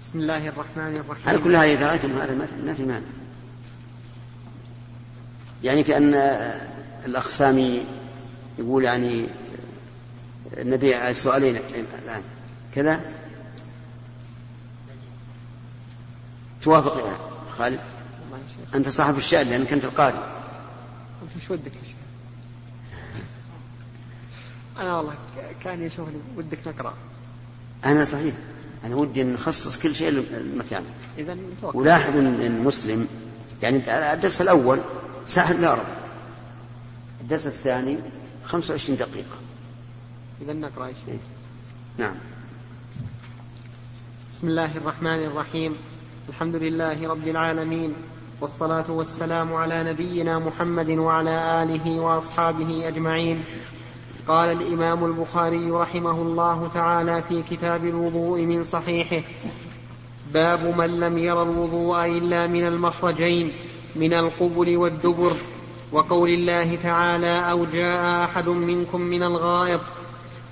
بسم 0.00 0.18
الله 0.18 0.48
الرحمن 0.48 0.96
الرحيم. 0.96 1.28
على 1.28 1.38
كل 1.38 1.56
هذه 1.56 1.74
إذا 1.74 1.86
رأيتم 1.86 2.18
هذا 2.18 2.34
ما 2.64 2.74
في 2.74 2.82
مانع. 2.82 3.06
يعني 5.64 5.82
كأن 5.82 6.14
الأخ 7.06 7.28
سامي 7.28 7.86
يقول 8.58 8.84
يعني 8.84 9.26
النبي 10.56 11.14
سؤالين 11.14 11.56
الآن. 12.04 12.22
كذا؟ 12.74 13.00
توافق 16.62 16.98
يا 16.98 17.16
خالد؟ 17.58 17.80
أنت 18.74 18.88
صاحب 18.88 19.18
الشأن 19.18 19.46
لأنك 19.46 19.72
أنت 19.72 19.84
القارئ 19.84 20.35
أنت 21.26 21.36
وش 21.36 21.50
ودك 21.50 21.74
يا 21.74 21.82
شيخ؟ 21.82 21.96
أنا 24.78 24.96
والله 24.96 25.14
كان 25.64 25.82
يشوفني 25.82 26.20
ودك 26.36 26.58
نقرأ. 26.68 26.94
أنا 27.84 28.04
صحيح. 28.04 28.34
أنا 28.84 28.96
ودي 28.96 29.22
أن 29.22 29.32
نخصص 29.32 29.78
كل 29.78 29.94
شيء 29.94 30.10
لمكانه 30.10 30.86
إذا 31.18 31.36
ولاحظ 31.62 32.16
أن 32.16 32.26
المسلم 32.26 33.08
يعني 33.62 34.12
الدرس 34.12 34.40
الأول 34.40 34.80
ساعة 35.26 35.50
إلا 35.50 35.74
ربع. 35.74 35.96
الدرس 37.20 37.46
الثاني 37.46 37.98
25 38.44 38.98
دقيقة. 38.98 39.36
إذا 40.42 40.52
نقرأ 40.52 40.86
شيء 40.86 41.08
إيه. 41.08 41.18
نعم. 41.98 42.14
بسم 44.32 44.48
الله 44.48 44.76
الرحمن 44.76 45.24
الرحيم. 45.24 45.76
الحمد 46.28 46.54
لله 46.54 47.08
رب 47.08 47.28
العالمين. 47.28 47.94
والصلاة 48.40 48.90
والسلام 48.90 49.54
على 49.54 49.84
نبينا 49.84 50.38
محمد 50.38 50.90
وعلى 50.90 51.62
آله 51.62 52.00
وأصحابه 52.00 52.88
أجمعين. 52.88 53.44
قال 54.28 54.52
الإمام 54.52 55.04
البخاري 55.04 55.70
رحمه 55.70 56.22
الله 56.22 56.70
تعالى 56.74 57.22
في 57.22 57.42
كتاب 57.50 57.84
الوضوء 57.84 58.42
من 58.42 58.62
صحيحه 58.62 59.22
باب 60.34 60.78
من 60.78 61.00
لم 61.00 61.18
ير 61.18 61.42
الوضوء 61.42 62.04
إلا 62.04 62.46
من 62.46 62.66
المخرجين 62.66 63.52
من 63.96 64.14
القبل 64.14 64.76
والدبر. 64.76 65.32
وقول 65.92 66.28
الله 66.28 66.76
تعالى 66.76 67.50
أو 67.50 67.64
جاء 67.64 68.24
أحد 68.24 68.48
منكم 68.48 69.00
من 69.00 69.22
الغائط. 69.22 69.80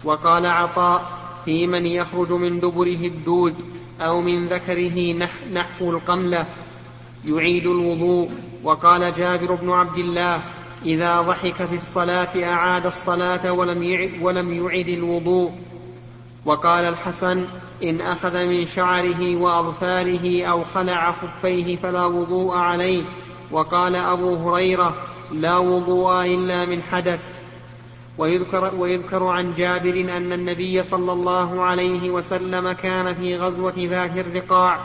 وقال 0.05 0.47
عطاء 0.47 1.09
في 1.45 1.67
من 1.67 1.87
يخرج 1.87 2.33
من 2.33 2.61
دبره 2.61 3.07
الدود 3.07 3.55
أو 4.01 4.21
من 4.21 4.47
ذكره 4.47 5.29
نحو 5.53 5.91
القملة. 5.91 6.47
يعيد 7.27 7.67
الوضوء. 7.67 8.31
وقال 8.65 9.15
جابر 9.15 9.55
بن 9.55 9.71
عبد 9.71 9.99
الله 9.99 10.43
إذا 10.87 11.21
ضحك 11.21 11.65
في 11.65 11.75
الصلاة 11.75 12.45
أعاد 12.45 12.87
الصلاة 12.87 13.53
ولم 13.53 13.83
يعد, 13.83 14.11
ولم 14.23 14.53
يعد 14.53 14.89
الوضوء. 14.89 15.53
وقال 16.45 16.85
الحسن 16.85 17.45
إن 17.83 18.01
أخذ 18.01 18.39
من 18.39 18.65
شعره 18.65 19.37
وأظفاره 19.37 20.45
أو 20.45 20.65
خلع 20.65 21.13
خفيه 21.13 21.77
فلا 21.77 22.05
وضوء 22.05 22.57
عليه. 22.57 23.03
وقال 23.51 23.97
أبو 23.97 24.35
هريرة 24.35 24.97
لا 25.33 25.59
وضوء 25.59 26.21
إلا 26.21 26.67
من 26.67 26.83
حدث. 26.83 27.21
ويذكر, 28.19 28.75
ويذكر 28.79 29.25
عن 29.25 29.55
جابر 29.55 30.01
أن 30.17 30.33
النبي 30.33 30.83
صلى 30.83 31.13
الله 31.13 31.63
عليه 31.63 32.11
وسلم 32.11 32.73
كان 32.73 33.15
في 33.15 33.37
غزوة 33.37 33.75
ذات 33.77 34.19
الرقاع. 34.19 34.81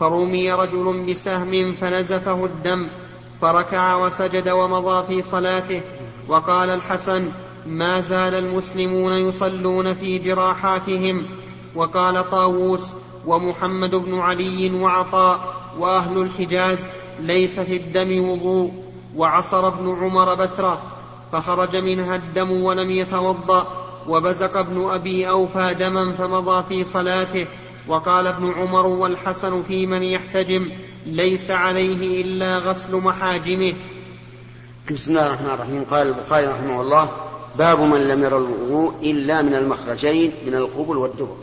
فرمي 0.00 0.52
رجل 0.52 1.06
بسهم 1.08 1.74
فنزفه 1.74 2.44
الدم 2.44 2.88
فركع 3.40 3.96
وسجد 3.96 4.48
ومضى 4.48 5.06
في 5.06 5.22
صلاته. 5.22 5.80
وقال 6.28 6.70
الحسن 6.70 7.28
ما 7.66 8.00
زال 8.00 8.34
المسلمون 8.34 9.12
يصلون 9.12 9.94
في 9.94 10.18
جراحاتهم. 10.18 11.26
وقال 11.74 12.30
طاووس 12.30 12.94
ومحمد 13.26 13.94
بن 13.94 14.18
علي 14.18 14.70
وعطاء 14.70 15.54
وأهل 15.78 16.18
الحجاز 16.18 16.78
ليس 17.20 17.60
في 17.60 17.76
الدم 17.76 18.28
وضوء. 18.28 18.72
وعصر 19.16 19.68
ابن 19.68 19.96
عمر 20.04 20.34
بثره 20.34 20.82
فخرج 21.32 21.76
منها 21.76 22.16
الدم 22.16 22.62
ولم 22.62 22.90
يتوضأ. 22.90 23.66
وبزق 24.08 24.56
ابن 24.56 24.90
أبي 24.90 25.28
أوفى 25.28 25.74
دما 25.74 26.12
فمضى 26.12 26.62
في 26.68 26.84
صلاته. 26.84 27.46
وقال 27.88 28.26
ابن 28.26 28.52
عمر 28.52 28.86
والحسن 28.86 29.62
في 29.62 29.86
من 29.86 30.02
يحتجم 30.02 30.72
ليس 31.06 31.50
عليه 31.50 32.22
إلا 32.22 32.58
غسل 32.58 32.96
محاجمه. 32.96 33.74
بسم 34.90 35.10
الله 35.10 35.26
الرحمن 35.26 35.50
الرحيم. 35.50 35.84
قال 35.84 36.06
البخاري 36.06 36.46
رحمه 36.46 36.80
الله 36.80 37.12
باب 37.58 37.80
من 37.80 38.08
لم 38.08 38.24
ير 38.24 38.38
الوضوء 38.38 39.10
إلا 39.10 39.42
من 39.42 39.54
المخرجين 39.54 40.32
من 40.46 40.54
القبل 40.54 40.96
والدبر. 40.96 41.36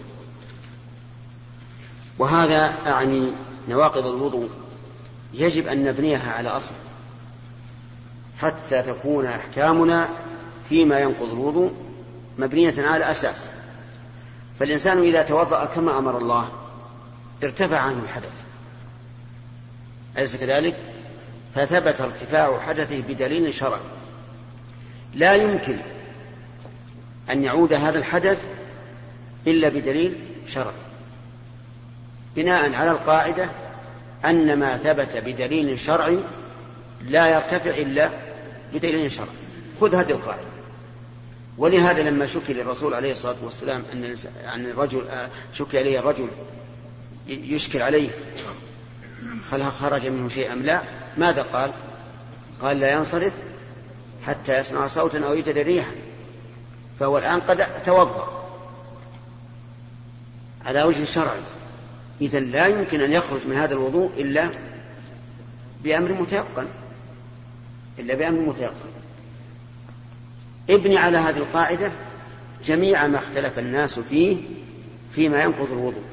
وهذا 2.19 2.73
أعني 2.87 3.31
نواقض 3.69 4.07
الوضوء 4.07 4.49
يجب 5.33 5.67
أن 5.67 5.83
نبنيها 5.83 6.31
على 6.31 6.49
أصل 6.49 6.75
حتى 8.39 8.81
تكون 8.81 9.25
أحكامنا 9.25 10.09
فيما 10.69 10.99
ينقض 10.99 11.31
الوضوء 11.31 11.71
مبنية 12.37 12.73
على 12.77 13.11
أساس. 13.11 13.49
فالإنسان 14.59 15.01
إذا 15.01 15.21
توضأ 15.21 15.65
كما 15.65 15.97
أمر 15.97 16.17
الله 16.17 16.49
ارتفع 17.43 17.77
عنه 17.77 18.03
الحدث. 18.03 18.43
أليس 20.17 20.35
كذلك؟ 20.35 20.75
فثبت 21.55 22.01
ارتفاع 22.01 22.59
حدثه 22.59 23.01
بدليل 23.01 23.53
شرعي. 23.53 23.79
لا 25.13 25.35
يمكن 25.35 25.77
أن 27.29 27.43
يعود 27.43 27.73
هذا 27.73 27.97
الحدث 27.97 28.45
إلا 29.47 29.69
بدليل 29.69 30.19
شرعي. 30.47 30.73
بناء 32.35 32.75
على 32.75 32.91
القاعدة 32.91 33.49
أن 34.25 34.59
ما 34.59 34.77
ثبت 34.77 35.17
بدليل 35.17 35.79
شرعي 35.79 36.19
لا 37.01 37.27
يرتفع 37.27 37.69
إلا 37.69 38.09
بدليل 38.73 39.11
شرعي. 39.11 39.29
خذ 39.81 39.95
هذه 39.95 40.11
القاعدة. 40.11 40.54
ولهذا 41.57 42.09
لما 42.09 42.27
شكي 42.27 42.53
للرسول 42.53 42.93
عليه 42.93 43.11
الصلاة 43.11 43.35
والسلام 43.43 43.83
أن 43.93 44.15
أن 44.53 44.65
الرجل 44.65 45.01
شكي 45.53 45.81
إليه 45.81 45.99
الرجل 45.99 46.27
يشكل 47.27 47.81
عليه 47.81 48.09
هل 49.51 49.63
خرج 49.63 50.07
منه 50.07 50.29
شيء 50.29 50.53
أم 50.53 50.61
لا؟ 50.61 50.81
ماذا 51.17 51.41
قال؟ 51.41 51.71
قال 52.61 52.79
لا 52.79 52.91
ينصرف 52.91 53.33
حتى 54.25 54.59
يسمع 54.59 54.87
صوتا 54.87 55.25
أو 55.25 55.33
يجد 55.33 55.57
ريحا 55.57 55.95
فهو 56.99 57.17
الآن 57.17 57.39
قد 57.39 57.83
توضأ 57.83 58.45
على 60.65 60.83
وجه 60.83 61.03
شرعي. 61.03 61.39
إذا 62.21 62.39
لا 62.39 62.67
يمكن 62.67 63.01
أن 63.01 63.11
يخرج 63.11 63.47
من 63.47 63.55
هذا 63.55 63.73
الوضوء 63.73 64.11
إلا 64.17 64.49
بأمر 65.83 66.13
متيقن 66.13 66.67
إلا 67.99 68.15
بأمر 68.15 68.39
متيقن. 68.39 68.94
ابني 70.69 70.97
على 70.97 71.17
هذه 71.17 71.37
القاعدة 71.37 71.91
جميع 72.65 73.07
ما 73.07 73.17
اختلف 73.17 73.59
الناس 73.59 73.99
فيه 73.99 74.37
فيما 75.11 75.43
ينقض 75.43 75.71
الوضوء. 75.71 76.03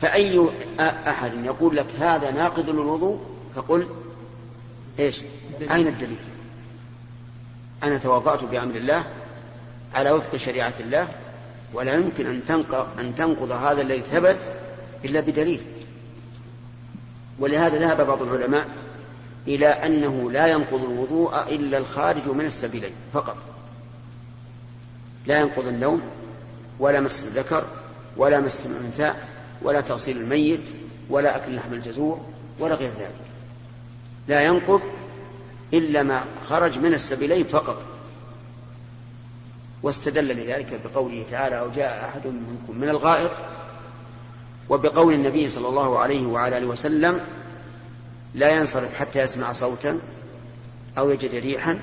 فأي 0.00 0.48
أحد 0.80 1.44
يقول 1.44 1.76
لك 1.76 1.86
هذا 2.00 2.30
ناقض 2.30 2.70
للوضوء؟ 2.70 3.20
فقل 3.54 3.86
إيش؟ 4.98 5.20
أين 5.70 5.86
الدليل؟ 5.86 6.16
أنا 7.82 7.98
توضأت 7.98 8.44
بأمر 8.44 8.74
الله 8.74 9.04
على 9.94 10.10
وفق 10.10 10.36
شريعة 10.36 10.74
الله 10.80 11.08
ولا 11.74 11.94
يمكن 11.94 12.26
أن 12.26 12.40
تنقض, 12.48 13.00
أن 13.00 13.14
تنقض 13.14 13.52
هذا 13.52 13.82
الذي 13.82 14.02
ثبت 14.12 14.38
إلا 15.04 15.20
بدليل. 15.20 15.60
ولهذا 17.38 17.78
ذهب 17.78 18.06
بعض 18.06 18.22
العلماء 18.22 18.66
إلى 19.48 19.66
أنه 19.66 20.30
لا 20.30 20.46
ينقض 20.46 20.84
الوضوء 20.84 21.42
إلا 21.48 21.78
الخارج 21.78 22.28
من 22.28 22.44
السبيلين 22.44 22.92
فقط. 23.12 23.36
لا 25.26 25.40
ينقض 25.40 25.66
النوم 25.66 26.02
ولا 26.78 27.00
مس 27.00 27.24
الذكر 27.24 27.64
ولا 28.16 28.40
مس 28.40 28.66
الأنثى 28.66 29.12
ولا 29.62 29.80
تغسيل 29.80 30.16
الميت 30.16 30.62
ولا 31.10 31.36
أكل 31.36 31.54
لحم 31.54 31.72
الجزور 31.72 32.20
ولا 32.58 32.74
غير 32.74 32.90
ذلك. 32.90 33.26
لا 34.28 34.42
ينقض 34.42 34.80
إلا 35.74 36.02
ما 36.02 36.24
خرج 36.48 36.78
من 36.78 36.94
السبيلين 36.94 37.44
فقط. 37.44 37.82
واستدل 39.82 40.28
لذلك 40.28 40.80
بقوله 40.84 41.24
تعالى 41.30 41.60
أو 41.60 41.70
جاء 41.70 42.08
أحد 42.08 42.26
منكم 42.26 42.80
من 42.80 42.88
الغائط. 42.88 43.32
وبقول 44.68 45.14
النبي 45.14 45.48
صلى 45.48 45.68
الله 45.68 45.98
عليه 45.98 46.26
وعلى 46.26 46.58
آله 46.58 46.66
وسلم 46.66 47.20
لا 48.36 48.50
ينصرف 48.50 48.94
حتى 48.94 49.18
يسمع 49.18 49.52
صوتا 49.52 50.00
أو 50.98 51.10
يجد 51.10 51.34
ريحا. 51.34 51.80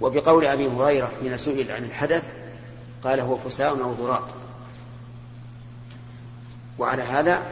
وبقول 0.00 0.46
أبي 0.46 0.68
هريرة 0.68 1.10
حين 1.20 1.36
سئل 1.36 1.70
عن 1.70 1.84
الحدث 1.84 2.32
قال 3.04 3.20
هو 3.20 3.36
فساء 3.36 3.82
أو 3.82 3.92
ضراط 3.92 4.24
وعلى 6.78 7.02
هذا 7.02 7.42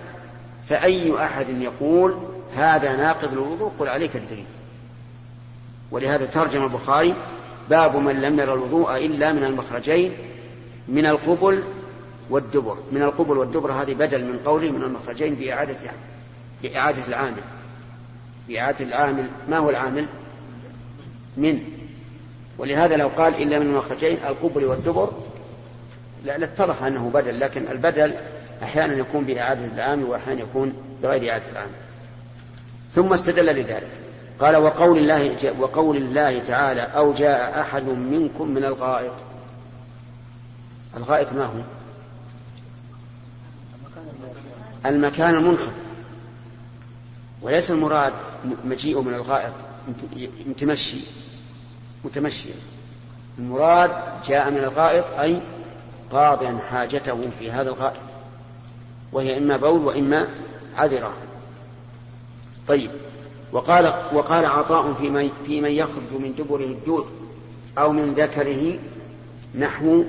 فأي 0.69 1.25
أحد 1.25 1.49
يقول 1.49 2.19
هذا 2.57 2.97
ناقض 2.97 3.33
الوضوء 3.33 3.73
قل 3.79 3.89
عليك 3.89 4.17
الدليل. 4.17 4.45
ولهذا 5.91 6.27
ترجم 6.27 6.65
البخاري 6.65 7.15
باب 7.71 7.97
من 7.97 8.21
لم 8.21 8.41
ير 8.41 8.55
الوضوء 8.55 9.07
إلا 9.07 9.33
من 9.33 9.45
المخرجين 9.45 10.13
من 10.89 11.07
القبل 11.07 11.63
والدبر. 12.31 12.77
من 12.93 13.03
القبل 13.03 13.39
والدبر 13.39 13.73
هذه 13.73 13.95
بدل 13.95 14.25
من 14.25 14.39
قوله 14.45 14.71
من 14.71 14.83
المخرجين 14.83 15.35
بإعادة 15.35 15.77
بإعادة 16.63 17.07
العامل. 17.09 17.43
بإعادة 18.49 18.85
العامل 18.85 19.31
ما 19.49 19.59
هو 19.59 19.71
العامل؟ 19.71 20.07
من. 21.37 21.63
ولهذا 22.59 22.97
لو 22.97 23.09
قال 23.09 23.43
إلا 23.43 23.59
من 23.59 23.67
المخرجين 23.67 24.17
القبل 24.29 24.65
والدبر 24.65 25.13
لاتضح 26.25 26.83
أنه 26.83 27.11
بدل 27.15 27.41
لكن 27.41 27.69
البدل 27.69 28.15
أحيانا 28.63 28.95
يكون 28.95 29.25
بإعادة 29.25 29.65
العامل 29.65 30.05
وأحيانا 30.05 30.41
يكون 30.41 30.73
بغير 31.03 31.31
إعادة 31.31 31.51
العامل. 31.53 31.73
ثم 32.93 33.13
استدل 33.13 33.47
لذلك. 33.47 33.91
قال 34.41 34.57
وقول 34.57 34.99
الله 34.99 35.37
وقول 35.61 35.97
الله 35.97 36.39
تعالى 36.39 36.81
أو 36.81 37.13
جاء 37.13 37.61
أحد 37.61 37.85
منكم 37.85 38.49
من 38.49 38.65
الغائط. 38.65 39.15
الغائط 40.97 41.33
ما 41.33 41.45
هو؟ 41.45 41.61
المكان 44.87 45.35
المنخفض. 45.35 45.84
وليس 47.45 47.71
المراد 47.71 48.13
مجيء 48.65 49.01
من 49.01 49.15
الغائط 49.15 49.53
متمشي 50.47 51.01
متمشيا 52.05 52.55
المراد 53.39 53.91
جاء 54.29 54.51
من 54.51 54.59
الغائط 54.59 55.05
أي 55.21 55.41
قاضيا 56.11 56.59
حاجته 56.71 57.31
في 57.39 57.51
هذا 57.51 57.71
الغائط. 57.71 58.01
وهي 59.13 59.39
إما 59.39 59.57
بول 59.57 59.85
وإما 59.85 60.29
عذرة. 60.77 61.15
طيب 62.69 62.91
وقال 63.53 63.87
وقال 64.13 64.45
عطاء 64.45 64.93
في 64.93 65.11
من, 65.11 65.31
في 65.47 65.61
من 65.61 65.71
يخرج 65.71 66.13
من 66.21 66.35
دبره 66.39 66.65
الدود 66.65 67.07
أو 67.79 67.93
من 67.93 68.15
ذكره 68.15 68.79
نحو 69.55 70.05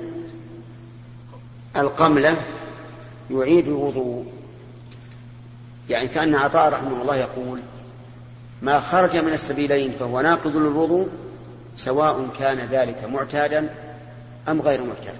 القملة 1.76 2.42
يعيد 3.30 3.68
الوضوء. 3.68 4.35
يعني 5.90 6.08
كأن 6.08 6.34
عطاء 6.34 6.72
رحمه 6.72 7.02
الله 7.02 7.16
يقول 7.16 7.60
ما 8.62 8.80
خرج 8.80 9.16
من 9.16 9.32
السبيلين 9.32 9.92
فهو 9.92 10.20
ناقض 10.20 10.56
للوضوء 10.56 11.08
سواء 11.76 12.28
كان 12.38 12.58
ذلك 12.58 13.04
معتادا 13.04 13.74
أم 14.48 14.62
غير 14.62 14.82
معتاد. 14.84 15.14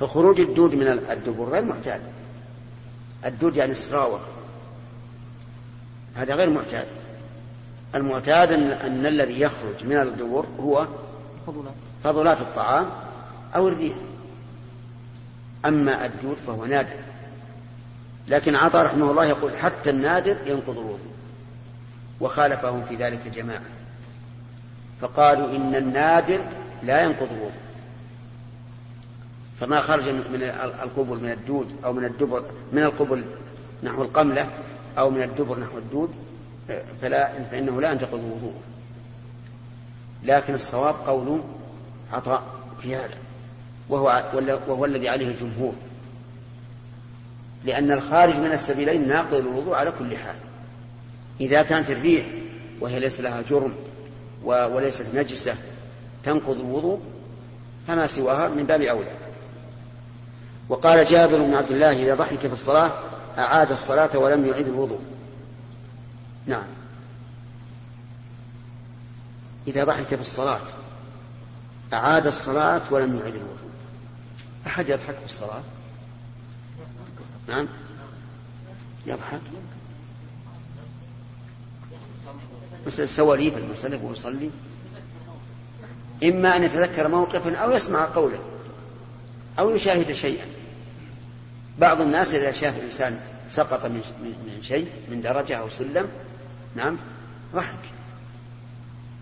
فخروج 0.00 0.40
الدود 0.40 0.74
من 0.74 0.86
الدبر 0.86 1.44
غير 1.44 1.64
معتاد. 1.64 2.00
الدود 3.24 3.56
يعني 3.56 3.72
السراوة 3.72 4.20
هذا 6.14 6.34
غير 6.34 6.50
معتاد. 6.50 6.86
المعتاد 7.94 8.52
أن, 8.52 8.70
أن 8.70 9.06
الذي 9.06 9.40
يخرج 9.40 9.84
من 9.84 9.96
الدبر 9.96 10.46
هو 10.60 10.88
فضلات, 11.46 11.74
فضلات 12.04 12.40
الطعام 12.40 12.90
أو 13.56 13.68
الريح. 13.68 13.96
أما 15.64 16.06
الدود 16.06 16.36
فهو 16.36 16.64
نادر. 16.64 16.96
لكن 18.28 18.54
عطاء 18.54 18.86
رحمه 18.86 19.10
الله 19.10 19.24
يقول 19.24 19.56
حتى 19.56 19.90
النادر 19.90 20.36
ينقض 20.46 20.78
الوضوء 20.78 21.14
وخالفهم 22.20 22.84
في 22.84 22.96
ذلك 22.96 23.28
جماعة 23.28 23.62
فقالوا 25.00 25.56
إن 25.56 25.74
النادر 25.74 26.40
لا 26.82 27.02
ينقض 27.02 27.28
الوضوء 27.32 27.64
فما 29.60 29.80
خرج 29.80 30.08
من 30.08 30.42
القبل 30.82 31.22
من 31.22 31.30
الدود 31.30 31.76
أو 31.84 31.92
من 31.92 32.04
الدبر 32.04 32.44
من 32.72 32.82
القبل 32.82 33.24
نحو 33.82 34.02
القملة 34.02 34.48
أو 34.98 35.10
من 35.10 35.22
الدبر 35.22 35.58
نحو 35.58 35.78
الدود 35.78 36.10
فلا 37.02 37.32
فإنه 37.50 37.80
لا 37.80 37.92
ينتقض 37.92 38.14
الوضوء. 38.14 38.54
لكن 40.24 40.54
الصواب 40.54 40.94
قول 41.06 41.42
عطاء 42.12 42.42
في 42.82 42.96
هذا 42.96 43.14
وهو, 43.88 44.24
وهو 44.68 44.84
الذي 44.84 45.08
عليه 45.08 45.28
الجمهور. 45.28 45.74
لأن 47.64 47.92
الخارج 47.92 48.36
من 48.36 48.52
السبيلين 48.52 49.08
ناقض 49.08 49.34
الوضوء 49.34 49.74
على 49.74 49.92
كل 49.98 50.16
حال. 50.16 50.36
إذا 51.40 51.62
كانت 51.62 51.90
الريح 51.90 52.26
وهي 52.80 53.00
ليس 53.00 53.20
لها 53.20 53.42
جرم 53.50 53.74
وليست 54.44 55.06
نجسة 55.14 55.54
تنقض 56.24 56.60
الوضوء 56.60 57.00
فما 57.88 58.06
سواها 58.06 58.48
من 58.48 58.64
باب 58.64 58.80
أولى. 58.80 59.14
وقال 60.68 61.04
جابر 61.04 61.38
بن 61.38 61.54
عبد 61.54 61.70
الله 61.70 61.92
إذا 62.02 62.14
ضحك 62.14 62.38
في 62.38 62.52
الصلاة 62.52 62.92
أعاد 63.38 63.72
الصلاة 63.72 64.18
ولم 64.18 64.46
يعيد 64.46 64.68
الوضوء. 64.68 65.00
نعم. 66.46 66.66
إذا 69.68 69.84
ضحك 69.84 70.06
في 70.06 70.20
الصلاة 70.20 70.60
أعاد 71.92 72.26
الصلاة 72.26 72.82
ولم 72.90 73.18
يعيد 73.18 73.34
الوضوء. 73.34 73.70
أحد 74.66 74.88
يضحك 74.88 75.14
في 75.14 75.24
الصلاة؟ 75.24 75.62
نعم. 77.48 77.68
يضحك. 79.06 79.40
مثل 82.86 83.02
السواليف 83.02 83.56
المسلك 83.56 84.00
ويصلي 84.04 84.50
إما 86.22 86.56
أن 86.56 86.64
يتذكر 86.64 87.08
موقفا 87.08 87.56
أو 87.56 87.70
يسمع 87.70 88.04
قولا 88.04 88.38
أو 89.58 89.70
يشاهد 89.70 90.12
شيئا. 90.12 90.46
بعض 91.78 92.00
الناس 92.00 92.34
إذا 92.34 92.52
شاف 92.52 92.80
إنسان 92.82 93.20
سقط 93.48 93.84
من 93.84 94.02
من 94.22 94.62
شيء 94.62 94.88
من 95.08 95.20
درجة 95.20 95.56
أو 95.56 95.70
سلم 95.70 96.08
نعم 96.76 96.96
ضحك. 97.54 97.78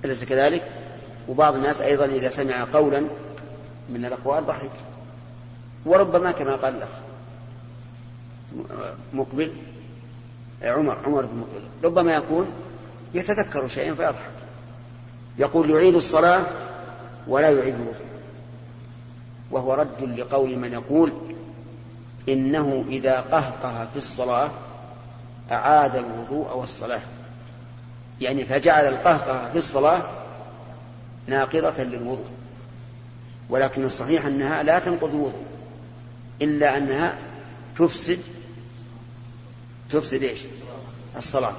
أليس 0.05 0.25
كذلك؟ 0.25 0.71
وبعض 1.29 1.55
الناس 1.55 1.81
أيضا 1.81 2.05
إذا 2.05 2.31
سمع 2.31 2.65
قولا 2.65 3.01
من 3.89 4.05
الأقوال 4.05 4.47
ضحك. 4.47 4.71
وربما 5.85 6.33
كما 6.33 6.57
قال 6.57 6.77
الأخ 6.77 6.89
مقبل. 9.13 9.53
عمر 10.63 10.97
عمر 11.07 11.23
بن 11.27 11.39
مقبل. 11.39 11.63
ربما 11.85 12.15
يكون 12.15 12.47
يتذكر 13.15 13.69
شيئا 13.69 13.95
فيضحك. 13.95 14.33
يقول 15.39 15.71
يعيد 15.71 15.95
الصلاة 15.95 16.47
ولا 17.29 17.51
يعيد 17.51 17.75
الوضوء. 17.75 17.95
وهو 19.51 19.75
رد 19.75 20.03
لقول 20.19 20.57
من 20.57 20.73
يقول 20.73 21.13
إنه 22.29 22.85
إذا 22.89 23.21
قهقه 23.21 23.89
في 23.93 23.97
الصلاة 23.97 24.51
أعاد 25.51 25.97
الوضوء 25.97 26.57
والصلاة. 26.57 27.01
يعني 28.21 28.45
فجعل 28.45 28.85
القهقه 28.85 29.51
في 29.51 29.59
الصلاة 29.59 30.03
ناقضة 31.27 31.83
للوضوء. 31.83 32.31
ولكن 33.51 33.85
الصحيح 33.85 34.27
أنها 34.27 34.63
لا 34.63 34.79
تنقض 34.79 35.15
الوضوء 35.15 35.43
إلا 36.43 36.77
أنها 36.77 37.19
تفسد 37.79 38.19
تفسد 39.93 40.23
إيش؟ 40.23 40.41
الصلاة. 41.17 41.55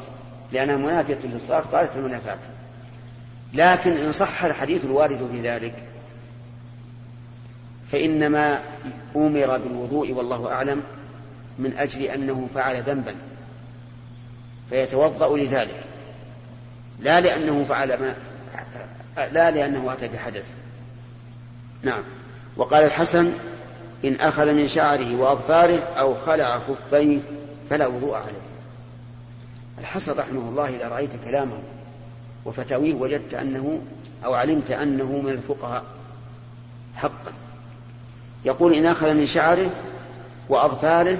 لأنها 0.51 0.75
منافية 0.75 1.19
للصلاة 1.23 1.59
قالت 1.59 1.95
المنافاة 1.95 2.37
لكن 3.53 3.91
إن 3.91 4.11
صح 4.11 4.43
الحديث 4.43 4.85
الوارد 4.85 5.29
في 5.31 5.49
ذلك 5.49 5.75
فإنما 7.91 8.61
أمر 9.15 9.57
بالوضوء 9.57 10.11
والله 10.11 10.51
أعلم 10.51 10.83
من 11.59 11.77
أجل 11.77 12.01
أنه 12.01 12.47
فعل 12.55 12.81
ذنبا. 12.81 13.15
فيتوضأ 14.69 15.37
لذلك. 15.37 15.83
لا 16.99 17.21
لأنه 17.21 17.65
فعل 17.69 17.99
ما 17.99 18.15
لا 19.17 19.51
لأنه 19.51 19.93
أتى 19.93 20.07
بحدث. 20.07 20.51
نعم. 21.83 22.03
وقال 22.57 22.83
الحسن 22.85 23.31
إن 24.05 24.15
أخذ 24.15 24.53
من 24.53 24.67
شعره 24.67 25.15
وأظفاره 25.15 25.79
أو 25.99 26.15
خلع 26.15 26.59
خفيه 26.59 27.19
فلا 27.73 27.87
وضوء 27.87 28.15
عليه. 28.15 28.41
الحسن 29.79 30.11
رحمه 30.11 30.49
الله 30.49 30.69
إذا 30.69 30.87
رأيت 30.87 31.11
كلامه 31.25 31.59
وفتاويه 32.45 32.93
وجدت 32.93 33.33
أنه 33.33 33.81
أو 34.25 34.33
علمت 34.33 34.71
أنه 34.71 35.21
من 35.21 35.29
الفقهاء. 35.29 35.83
حقا 36.95 37.31
يقول 38.45 38.73
إن 38.73 38.85
أخذ 38.85 39.13
من 39.13 39.25
شعره 39.25 39.69
وأظفاره 40.49 41.17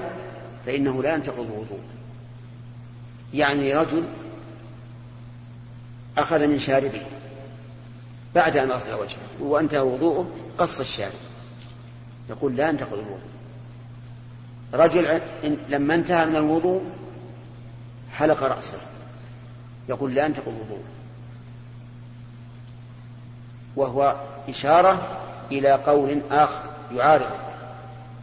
فإنه 0.66 1.02
لا 1.02 1.14
ينتقض 1.14 1.40
الوضوء 1.40 1.80
يعني 3.34 3.74
رجل 3.74 4.04
أخذ 6.18 6.46
من 6.46 6.58
شاربه 6.58 7.02
بعد 8.34 8.56
أن 8.56 8.70
غسل 8.70 8.94
وجهه 8.94 9.18
وانتهى 9.40 9.80
وضوءه 9.80 10.30
قص 10.58 10.80
الشارب. 10.80 11.12
يقول 12.30 12.56
لا 12.56 12.68
ينتقض 12.68 12.92
الوضوء 12.92 13.33
رجل 14.74 15.20
لما 15.68 15.94
انتهى 15.94 16.26
من 16.26 16.36
الوضوء 16.36 16.82
حلق 18.12 18.42
رأسه. 18.42 18.78
يقول 19.88 20.14
لا 20.14 20.26
ينتقض 20.26 20.48
الوضوء. 20.48 20.84
وهو 23.76 24.16
إشارة 24.48 25.18
إلى 25.52 25.72
قول 25.72 26.20
آخر 26.30 26.62
يعارض. 26.94 27.30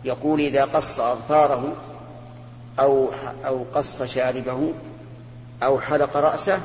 يقول 0.05 0.39
إذا 0.39 0.65
قص 0.65 0.99
أظفاره 0.99 1.75
أو 2.79 3.09
أو 3.45 3.65
قص 3.73 4.03
شاربه 4.03 4.73
أو 5.63 5.79
حلق 5.79 6.17
رأسه 6.17 6.61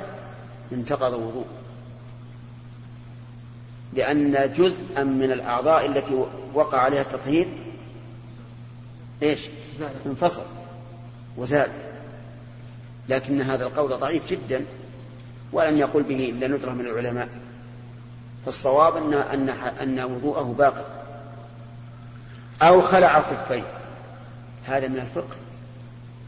انتقض 0.72 1.14
الوضوء. 1.14 1.46
لأن 3.92 4.53
جزءا 4.53 5.03
من 5.03 5.33
الأعضاء 5.33 5.87
التي 5.87 6.25
وقع 6.55 6.79
عليها 6.79 7.03
التطهير 7.03 7.49
إيش؟ 9.22 9.49
انفصل 10.06 10.42
وزال 11.36 11.70
لكن 13.08 13.40
هذا 13.40 13.66
القول 13.66 13.90
ضعيف 13.90 14.30
جدا 14.30 14.64
ولم 15.52 15.76
يقل 15.76 16.02
به 16.02 16.30
إلا 16.30 16.48
ندرة 16.48 16.70
من 16.70 16.86
العلماء. 16.86 17.28
فالصواب 18.44 18.96
أن 18.96 19.14
أن 19.14 19.48
أن 19.82 20.00
وضوءه 20.00 20.54
باقي. 20.58 20.84
أو 22.62 22.80
خلع 22.80 23.20
خفيه 23.20 23.62
هذا 24.66 24.88
من 24.88 24.98
الفقه. 24.98 25.36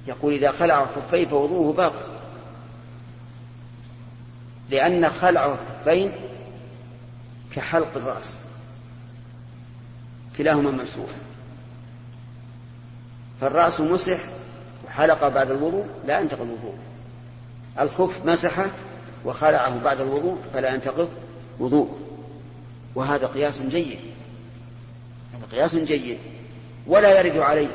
يقول 0.07 0.33
إذا 0.33 0.53
خلع 0.53 0.87
خفيه 0.87 1.27
فوضوءه 1.27 1.77
باقي. 1.77 2.05
لأن 4.71 5.09
خلع 5.09 5.53
الخفين 5.53 6.13
كحلق 7.53 7.97
الرأس. 7.97 8.39
كلاهما 10.39 10.71
ممسوح 10.71 11.11
فالرأس 13.41 13.81
مسح 13.81 14.19
وحلق 14.87 15.29
بعد 15.29 15.51
الوضوء 15.51 15.87
لا 16.07 16.21
ينتقض 16.21 16.41
الوضوء. 16.41 16.75
الخف 17.81 18.27
مسحه 18.27 18.67
وخلعه 19.25 19.83
بعد 19.85 20.01
الوضوء 20.01 20.39
فلا 20.55 20.75
ينتقض 20.75 21.09
وضوء 21.59 21.99
وهذا 22.95 23.27
قياس 23.27 23.61
جيد. 23.61 23.99
هذا 25.35 25.47
قياس 25.53 25.77
جيد. 25.77 26.19
ولا 26.87 27.21
يرد 27.21 27.39
عليه 27.39 27.69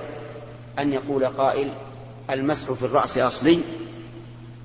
أن 0.79 0.93
يقول 0.93 1.25
قائل 1.25 1.73
المسح 2.29 2.71
في 2.71 2.85
الرأس 2.85 3.17
أصلي 3.17 3.59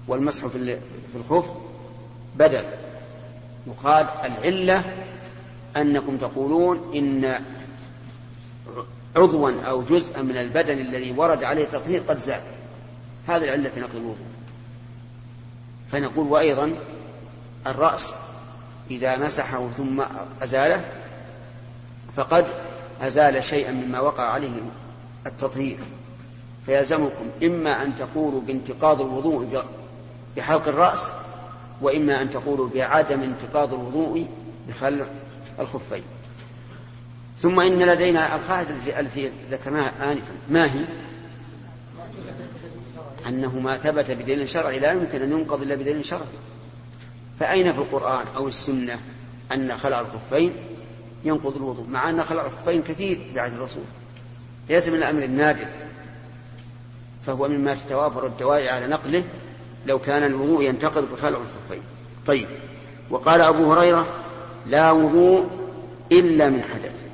والمسح 0.08 0.46
في 0.46 0.78
الخف 1.14 1.50
بدل. 2.36 2.64
يقال 3.66 4.06
العلة 4.24 4.84
أنكم 5.76 6.16
تقولون 6.16 6.92
إن 6.94 7.44
عضوا 9.18 9.62
أو 9.62 9.82
جزءا 9.82 10.22
من 10.22 10.36
البدن 10.36 10.78
الذي 10.78 11.14
ورد 11.16 11.44
عليه 11.44 11.64
تطهير 11.64 12.02
قد 12.08 12.20
زال 12.20 12.40
هذه 13.26 13.44
العلة 13.44 13.70
في 13.70 13.80
نقض 13.80 13.96
الوضوء. 13.96 14.26
فنقول 15.92 16.26
وأيضا 16.26 16.72
الرأس 17.66 18.14
إذا 18.90 19.18
مسحه 19.18 19.68
ثم 19.68 20.02
أزاله 20.42 20.84
فقد 22.16 22.46
أزال 23.00 23.44
شيئا 23.44 23.72
مما 23.72 24.00
وقع 24.00 24.22
عليه 24.22 24.62
التطهير. 25.26 25.78
فيلزمكم 26.66 27.30
إما 27.42 27.82
أن 27.82 27.94
تقولوا 27.94 28.40
بانتقاض 28.40 29.00
الوضوء 29.00 29.64
بحلق 30.36 30.68
الرأس 30.68 31.06
وإما 31.80 32.22
أن 32.22 32.30
تقولوا 32.30 32.68
بعدم 32.74 33.22
انتقاض 33.22 33.74
الوضوء 33.74 34.26
بخلع 34.68 35.06
الخفين. 35.60 36.02
ثم 37.40 37.60
إن 37.60 37.82
لدينا 37.82 38.36
القاعدة 38.36 39.00
التي 39.00 39.32
ذكرناها 39.50 40.12
آنفا. 40.12 40.32
ما 40.50 40.64
هي؟ 40.64 40.84
أنه 43.28 43.58
ما 43.58 43.76
ثبت 43.76 44.10
بدليل 44.10 44.48
شرعي. 44.48 44.78
لا 44.78 44.92
يمكن 44.92 45.22
أن 45.22 45.32
ينقض 45.32 45.62
إلا 45.62 45.74
بدليل 45.74 46.04
شرعي. 46.04 46.22
فأين 47.40 47.72
في 47.72 47.78
القرآن 47.78 48.26
أو 48.36 48.48
السنة 48.48 48.98
أن 49.52 49.72
خلع 49.72 50.00
الخفين؟ 50.00 50.52
ينقض 51.24 51.56
الوضوء. 51.56 51.86
مع 51.86 52.10
أن 52.10 52.22
خلع 52.22 52.46
الخفين 52.46 52.82
كثير 52.82 53.18
بعد 53.34 53.52
الرسول 53.52 53.84
ليس 54.68 54.88
من 54.88 54.96
الأمر 54.96 55.22
النادر. 55.22 55.68
فهو 57.26 57.48
مما 57.48 57.74
تتوافر 57.74 58.26
الدواعي 58.26 58.68
على 58.68 58.86
نقله 58.86 59.24
لو 59.86 59.98
كان 59.98 60.22
الوضوء 60.22 60.64
ينتقض 60.64 61.12
بخلع 61.12 61.38
الخفين. 61.38 61.82
طيب. 62.26 62.48
وقال 63.10 63.40
أبو 63.40 63.72
هريرة 63.72 64.08
لا 64.66 64.90
وضوء 64.90 65.50
إلا 66.12 66.48
من 66.50 66.62
حدث. 66.62 67.07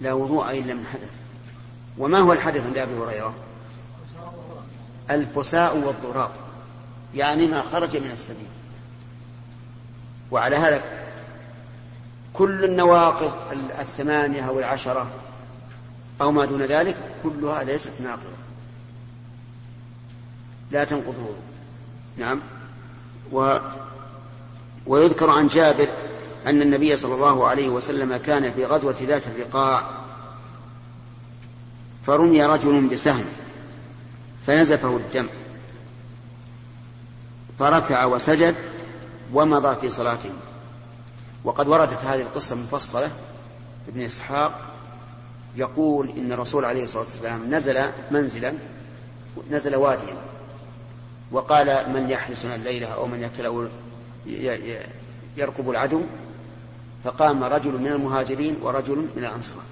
لا 0.00 0.12
وضوء 0.12 0.50
إلا 0.50 0.74
من 0.74 0.86
حدث 0.86 1.20
وما 1.98 2.18
هو 2.18 2.32
الحدث 2.32 2.66
عند 2.66 2.78
أبي 2.78 2.94
هريرة؟ 2.94 3.34
الفساء 5.10 5.76
والضراط. 5.76 6.30
يعني 7.14 7.46
ما 7.46 7.62
خرج 7.62 7.96
من 7.96 8.10
السبيل. 8.10 8.46
وعلى 10.30 10.56
هذا 10.56 10.82
كل 12.32 12.64
النواقض 12.64 13.32
الثمانية 13.78 14.48
أو 14.48 14.58
العشرة 14.58 15.06
أو 16.20 16.32
ما 16.32 16.44
دون 16.44 16.62
ذلك 16.62 16.96
كلها 17.22 17.64
ليست 17.64 17.92
ناقضة. 18.00 18.44
لا 20.70 20.84
تنقض 20.84 21.34
نعم. 22.16 22.40
و 23.32 23.58
ويذكر 24.86 25.30
عن 25.30 25.48
جابر 25.48 25.88
أن 26.46 26.62
النبي 26.62 26.96
صلى 26.96 27.14
الله 27.14 27.46
عليه 27.46 27.68
وسلم 27.68 28.16
كان 28.16 28.52
في 28.52 28.64
غزوة 28.64 28.96
ذات 29.02 29.26
الرقاع 29.26 29.82
فرمي 32.06 32.46
رجل 32.46 32.88
بسهم 32.88 33.24
فنزفه 34.46 34.96
الدم 34.96 35.26
فركع 37.58 38.04
وسجد 38.04 38.54
ومضى 39.32 39.80
في 39.80 39.90
صلاته. 39.90 40.30
وقد 41.44 41.68
وردت 41.68 42.04
هذه 42.04 42.22
القصة 42.22 42.56
مفصلة 42.56 43.10
ابن 43.88 44.00
إسحاق 44.00 44.60
يقول 45.56 46.08
إن 46.08 46.32
الرسول 46.32 46.64
عليه 46.64 46.84
الصلاة 46.84 47.02
والسلام 47.02 47.54
نزل 47.54 47.84
منزلا 48.10 48.54
نزل 49.50 49.76
واديا 49.76 50.16
وقال 51.32 51.92
من 51.92 52.10
يحرسنا 52.10 52.54
الليلة 52.54 52.86
أو 52.86 53.06
من 53.06 53.30
يركب 55.36 55.70
العدو 55.70 56.00
فقام 57.04 57.44
رجل 57.44 57.72
من 57.72 57.86
المهاجرين 57.86 58.56
ورجل 58.62 58.96
من 58.96 59.24
الأنصار. 59.24 59.62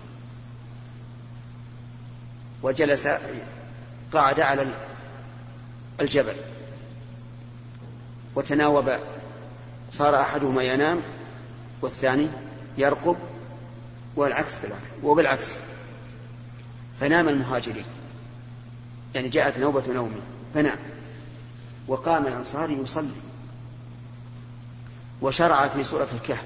وجلس 2.62 3.08
قعد 4.12 4.40
على 4.40 4.74
الجبل. 6.00 6.34
وتناوب 8.34 8.96
صار 9.90 10.20
أحدهما 10.20 10.62
ينام 10.62 11.00
والثاني 11.82 12.28
يرقب 12.78 13.16
والعكس 14.16 14.58
بالعكس 14.58 14.82
وبالعكس. 15.02 15.58
فنام 17.00 17.28
المهاجرين. 17.28 17.84
يعني 19.14 19.28
جاءت 19.28 19.58
نوبة 19.58 19.92
نومه 19.92 20.20
فنام. 20.54 20.78
وقام 21.88 22.26
الأنصاري 22.26 22.78
يصلي. 22.78 23.20
وشرع 25.22 25.68
في 25.68 25.84
سورة 25.84 26.08
الكهف. 26.14 26.44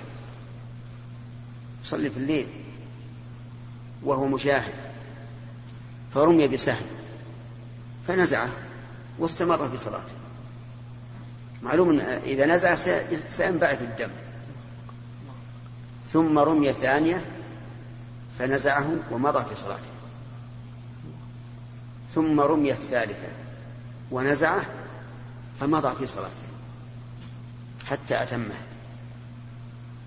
يصلي 1.86 2.10
في 2.10 2.16
الليل 2.16 2.46
وهو 4.02 4.26
مجاهد 4.26 4.74
فرمي 6.14 6.48
بسهم 6.48 6.86
فنزعه 8.08 8.48
واستمر 9.18 9.68
في 9.68 9.76
صلاته. 9.76 10.12
معلوم 11.62 11.90
أن 11.90 12.00
إذا 12.00 12.46
نزع 12.46 12.74
سينبعث 13.28 13.82
الدم. 13.82 14.10
ثم 16.12 16.38
رمي 16.38 16.72
ثانية 16.72 17.24
فنزعه 18.38 18.90
ومضى 19.10 19.44
في 19.44 19.56
صلاته. 19.56 19.90
ثم 22.14 22.40
رمي 22.40 22.72
الثالثة 22.72 23.28
ونزعه 24.10 24.66
فمضى 25.60 25.96
في 25.96 26.06
صلاته 26.06 26.46
حتى 27.86 28.22
أتمه. 28.22 28.75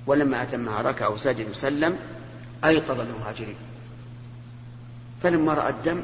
ولما 0.09 0.43
أتمها 0.43 0.81
ركع 0.81 1.07
وسجد 1.07 1.49
وسلم 1.49 1.97
أيقظ 2.65 2.99
المهاجرين. 2.99 3.55
فلما 5.23 5.53
رأى 5.53 5.69
الدم 5.69 6.03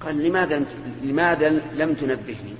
قال 0.00 0.22
لماذا 0.22 0.64
لماذا 1.02 1.48
لم 1.74 1.94
تنبهني؟ 1.94 2.54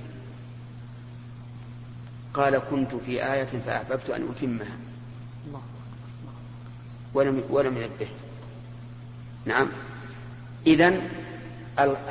قال 2.33 2.57
كنت 2.57 2.95
في 2.95 3.33
آية 3.33 3.45
فأحببت 3.65 4.09
أن 4.09 4.29
أتمها. 4.29 4.77
ولم 7.13 7.43
ولم 7.49 7.77
ينبه 7.77 8.07
نعم. 9.45 9.67
إذا 10.67 11.01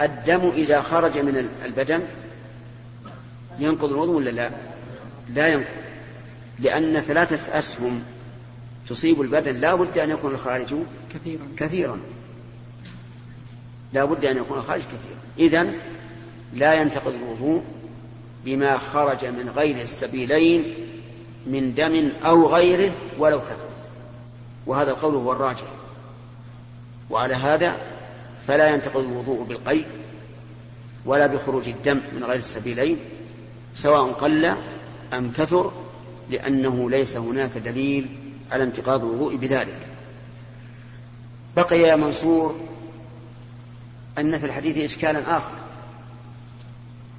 الدم 0.03 0.49
إذا 0.49 0.83
خرج 0.83 1.19
من 1.19 1.51
البدن 1.65 2.03
ينقض 3.59 3.91
الوضوء 3.91 4.17
ولا 4.17 4.31
لا؟ 4.31 4.51
لا 5.29 5.49
ينقض. 5.49 5.92
لأن 6.63 7.01
ثلاثة 7.01 7.59
أسهم 7.59 8.03
تصيب 8.89 9.21
البدن 9.21 9.57
لا 9.57 9.75
بد 9.75 9.99
أن 9.99 10.11
يكون 10.11 10.33
الخارج 10.33 10.75
كثيرا. 11.15 11.49
كثيرا. 11.57 12.01
لا 13.93 14.05
بد 14.05 14.25
أن 14.25 14.37
يكون 14.37 14.59
الخارج 14.59 14.83
كثيرا. 14.83 15.19
إذا 15.39 15.73
لا 16.55 16.75
ينتقض 16.75 17.15
الوضوء 17.15 17.63
بما 18.45 18.79
خرج 18.79 19.27
من 19.27 19.53
غير 19.57 19.81
السبيلين 19.81 20.75
من 21.47 21.75
دم 21.75 22.13
أو 22.25 22.55
غيره 22.55 22.93
ولو 23.19 23.41
كثر. 23.41 23.67
وهذا 24.67 24.91
القول 24.91 25.15
هو 25.15 25.33
الراجح. 25.33 25.67
وعلى 27.11 27.35
هذا 27.35 27.77
فلا 28.47 28.69
ينتقض 28.69 29.05
الوضوء 29.05 29.43
بالقيء 29.43 29.87
ولا 31.07 31.27
بخروج 31.27 31.69
الدم 31.69 32.01
من 32.13 32.25
غير 32.25 32.39
السبيلين 32.39 32.99
سواء 33.75 34.13
قل 34.13 34.55
أم 35.13 35.33
كثر 35.37 35.73
لأنه 36.33 36.91
ليس 36.91 37.17
هناك 37.17 37.59
دليل 37.59 38.09
على 38.53 38.65
انتقاض 38.65 39.05
الوضوء 39.05 39.37
بذلك. 39.37 39.79
بقي 41.57 41.79
يا 41.79 41.97
منصور 41.97 42.61
أن 44.19 44.39
في 44.39 44.47
الحديث 44.47 44.79
إشكالا 44.79 45.37
آخر. 45.37 45.53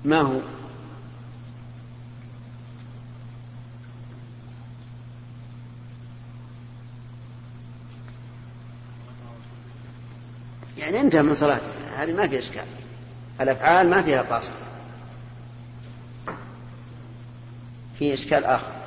ما 0.05 0.22
هو؟ 0.22 0.39
يعني 10.78 11.01
انتهى 11.01 11.22
من 11.22 11.34
صلاته. 11.34 11.68
هذه 11.95 12.14
ما 12.14 12.28
فيها 12.28 12.39
إشكال. 12.39 12.66
الأفعال 13.41 13.89
ما 13.89 14.01
فيها 14.01 14.22
قاصر 14.22 14.53
في 17.99 18.14
إشكال 18.14 18.43
آخر. 18.43 18.82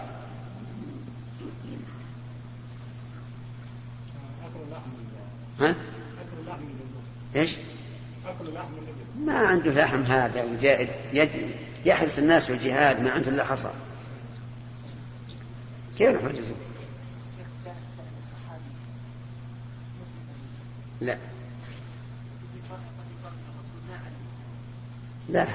ها؟ 5.60 5.74
إيش؟ 7.36 7.56
ما 9.24 9.38
عنده 9.38 9.70
لحم 9.70 10.02
هذا 10.02 10.44
يحرس 11.84 12.18
الناس 12.18 12.46
في 12.46 12.52
الجهاد 12.52 13.02
ما 13.02 13.10
عنده 13.10 13.30
إلا 13.30 13.44
حصى. 13.44 13.70
كيف 15.98 16.24
نحن 16.24 16.54
لا. 21.00 21.16
لا. 25.28 25.46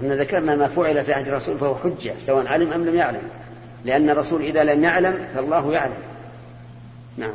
أن 0.00 0.12
ذكرنا 0.12 0.56
ما 0.56 0.68
فعل 0.68 1.04
في 1.04 1.12
عهد 1.12 1.28
الرسول 1.28 1.58
فهو 1.58 1.74
حجة 1.74 2.14
سواء 2.18 2.46
علم 2.46 2.72
أم 2.72 2.84
لم 2.84 2.94
يعلم. 2.94 3.22
لأن 3.84 4.10
الرسول 4.10 4.42
إذا 4.42 4.64
لم 4.64 4.84
يعلم 4.84 5.28
فالله 5.34 5.72
يعلم. 5.72 6.02
نعم. 7.16 7.34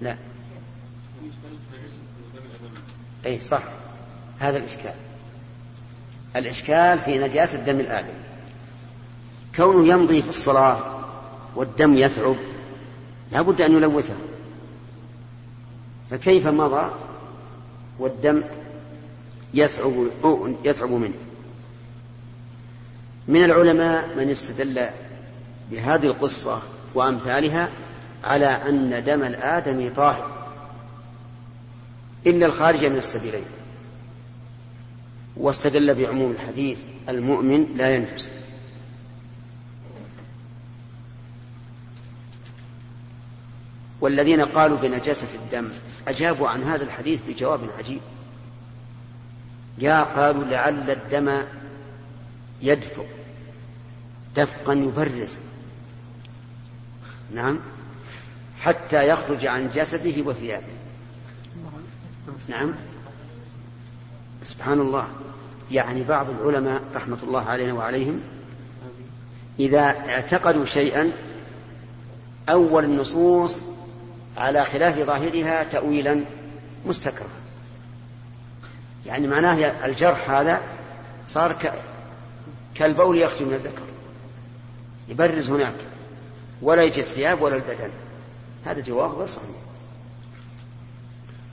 لا. 0.00 0.16
أي 3.26 3.38
صح. 3.38 3.62
هذا 4.38 4.56
الإشكال. 4.56 4.94
الإشكال 6.36 7.00
في 7.00 7.18
نجاسة 7.18 7.58
دم 7.58 7.80
الآدم 7.80 8.14
كونه 9.56 9.88
يمضي 9.88 10.22
في 10.22 10.28
الصلاة 10.28 10.78
والدم 11.56 11.94
يثعب 11.94 12.36
لا 13.32 13.42
بد 13.42 13.60
أن 13.60 13.72
يلوثه. 13.76 14.14
فكيف 16.10 16.46
مضى 16.46 16.90
والدم 17.98 18.44
يثعب 19.54 20.06
يثعب 20.64 20.90
منه؟ 20.90 21.14
من 23.28 23.44
العلماء 23.44 24.16
من 24.16 24.30
استدل 24.30 24.88
بهذه 25.70 26.06
القصة 26.06 26.62
وأمثالها 26.94 27.68
على 28.24 28.46
أن 28.46 29.04
دم 29.04 29.22
الآدم 29.22 29.94
طاهر. 29.94 30.48
إلا 32.26 32.46
الخارج 32.46 32.84
من 32.84 32.96
السبيلين. 32.96 33.44
واستدل 35.36 35.94
بعموم 35.94 36.30
الحديث 36.30 36.78
المؤمن 37.08 37.66
لا 37.76 37.94
ينجس. 37.94 38.30
والذين 44.00 44.40
قالوا 44.40 44.78
بنجاسة 44.78 45.28
الدم 45.34 45.72
أجابوا 46.08 46.48
عن 46.48 46.62
هذا 46.62 46.84
الحديث 46.84 47.20
بجواب 47.28 47.60
عجيب. 47.78 48.00
يا 49.78 50.02
قالوا 50.02 50.44
لعل 50.44 50.90
الدم 50.90 51.42
يدفق. 52.62 53.06
دفقا 54.36 54.72
يبرز. 54.72 55.40
نعم. 57.34 57.60
حتى 58.60 59.08
يخرج 59.08 59.46
عن 59.46 59.70
جسده 59.70 60.22
وثيابه. 60.22 60.64
نعم. 62.48 62.74
سبحان 64.44 64.80
الله. 64.80 65.08
يعني 65.70 66.04
بعض 66.04 66.30
العلماء 66.30 66.82
رحمة 66.94 67.18
الله 67.22 67.44
علينا 67.44 67.72
وعليهم 67.72 68.20
إذا 69.60 69.80
اعتقدوا 69.80 70.64
شيئا 70.64 71.12
أول 72.48 72.84
النصوص 72.84 73.56
على 74.36 74.64
خلاف 74.64 74.98
ظاهرها 74.98 75.64
تأويلا 75.64 76.24
مستكرها 76.86 77.38
يعني 79.06 79.26
معناه 79.26 79.86
الجرح 79.86 80.30
هذا 80.30 80.60
صار 81.28 81.56
كالبول 82.74 83.18
يخرج 83.18 83.42
من 83.42 83.54
الذكر. 83.54 83.82
يبرز 85.08 85.50
هناك. 85.50 85.74
ولا 86.62 86.82
يجي 86.82 87.00
الثياب 87.00 87.42
ولا 87.42 87.56
البدن. 87.56 87.90
هذا 88.64 88.80
جواب 88.80 89.14
غير 89.14 89.26
صحيح. 89.26 89.48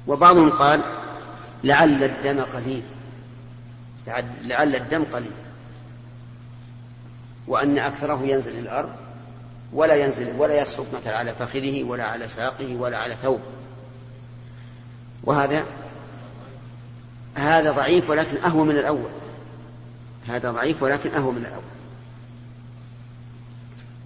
وبعضهم 0.07 0.49
قال 0.49 0.81
لعل 1.63 2.03
الدم 2.03 2.41
قليل. 2.41 2.83
لعل 4.43 4.75
الدم 4.75 5.03
قليل. 5.03 5.31
وأن 7.47 7.77
أكثره 7.77 8.21
ينزل 8.23 8.59
الأرض 8.59 8.89
ولا 9.73 9.95
ينزل 9.95 10.35
ولا 10.37 10.61
يسقط 10.61 10.85
مثلا 10.93 11.17
على 11.17 11.33
فخذه 11.33 11.83
ولا 11.83 12.03
على 12.03 12.27
ساقه 12.27 12.75
ولا 12.75 12.97
على 12.97 13.15
ثوب. 13.15 13.39
وهذا 15.23 15.65
هذا 17.35 17.71
ضعيف 17.71 18.09
ولكن 18.09 18.37
أهو 18.37 18.63
من 18.63 18.77
الأول. 18.77 19.11
هذا 20.27 20.51
ضعيف 20.51 20.83
ولكن 20.83 21.11
أهو 21.11 21.31
من 21.31 21.41
الأول. 21.41 21.74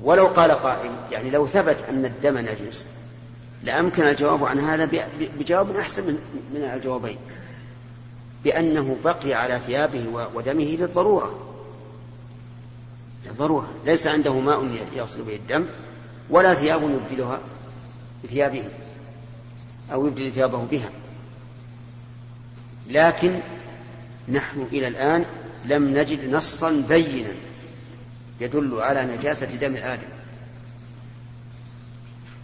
ولو 0.03 0.27
قال 0.27 0.51
قائل 0.51 0.91
يعني 1.11 1.29
لو 1.29 1.47
ثبت 1.47 1.85
أن 1.89 2.05
الدم 2.05 2.37
نجس 2.37 2.87
لأمكن 3.63 4.07
الجواب 4.07 4.43
عن 4.43 4.59
هذا 4.59 5.07
بجواب 5.39 5.75
أحسن 5.75 6.17
من 6.53 6.71
الجوابين. 6.73 7.17
بأنه 8.43 8.97
بقي 9.03 9.33
على 9.33 9.59
ثيابه 9.67 10.29
ودمه 10.33 10.77
للضرورة. 10.79 11.39
للضرورة. 13.25 13.69
ليس 13.85 14.07
عنده 14.07 14.39
ماء 14.39 14.85
يغسل 14.95 15.21
به 15.21 15.35
الدم 15.35 15.65
ولا 16.29 16.53
ثياب 16.53 16.83
يبدلها 16.83 17.39
بثيابه 18.23 18.63
أو 19.93 20.07
يبدل 20.07 20.31
ثيابه 20.31 20.65
بها. 20.65 20.89
لكن 22.89 23.39
نحن 24.29 24.67
إلى 24.71 24.87
الآن 24.87 25.25
لم 25.65 25.97
نجد 25.97 26.29
نصا 26.29 26.83
بينا 26.89 27.33
يدل 28.41 28.81
على 28.81 29.05
نجاسة 29.05 29.47
دم 29.47 29.75
الآدم 29.75 30.07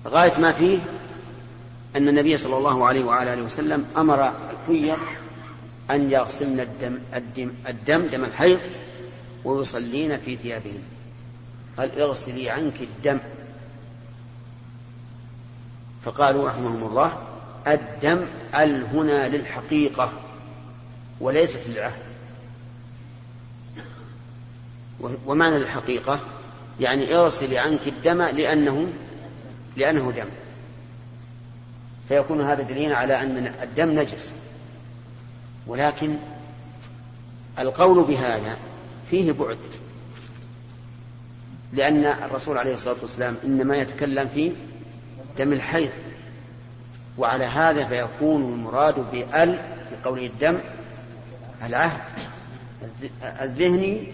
غاية 0.08 0.40
ما 0.40 0.52
فيه 0.52 0.80
أن 1.96 2.08
النبي 2.08 2.38
صلى 2.38 2.58
الله 2.58 2.88
عليه 2.88 3.04
وعلى 3.04 3.34
آله 3.34 3.42
وسلم 3.42 3.86
أمر 3.98 4.28
الحية 4.30 4.98
أن 5.92 6.12
يغسلن 6.12 6.60
الدم, 6.60 7.00
الدم, 7.14 7.52
الدم 7.68 8.08
دم 8.08 8.24
الحيض 8.24 8.60
ويصلين 9.46 10.18
في 10.18 10.36
ثيابهن. 10.36 10.82
قال 11.78 12.00
اغسلي 12.00 12.50
عنك 12.50 12.82
الدم. 12.82 13.20
فقالوا 16.04 16.50
رحمهم 16.50 16.84
الله 16.84 17.18
الدم 17.68 18.26
ال 18.56 18.84
هنا 18.84 19.28
للحقيقة 19.28 20.14
وليست 21.20 21.70
للعهد. 21.70 22.15
ومعنى 25.00 25.58
الحقيقة 25.58 26.20
يعني 26.80 27.16
اغسلي 27.16 27.58
عنك 27.58 27.88
الدم 27.88 28.22
لأنه 28.22 28.94
لأنه 29.78 30.12
دم. 30.12 30.30
فيكون 32.08 32.42
هذا 32.42 32.64
دليلا 32.64 32.96
على 32.96 33.22
أن 33.22 33.54
الدم 33.64 33.90
نجس. 33.92 34.34
ولكن 35.68 36.16
القول 37.60 38.04
بهذا 38.04 38.58
فيه 39.12 39.32
بعد. 39.32 39.58
لأن 41.74 42.06
الرسول 42.06 42.58
عليه 42.58 42.74
الصلاة 42.74 42.96
والسلام 43.02 43.38
إنما 43.44 43.78
يتكلم 43.78 44.28
في 44.28 44.52
دم 45.38 45.54
الحيض. 45.54 45.92
وعلى 47.18 47.46
هذا 47.46 47.86
فيكون 47.86 48.44
المراد 48.44 49.12
بأل 49.12 49.60
في 49.90 49.96
قوله 50.10 50.26
الدم 50.26 50.58
العهد. 51.66 52.02
الذهني 53.24 54.08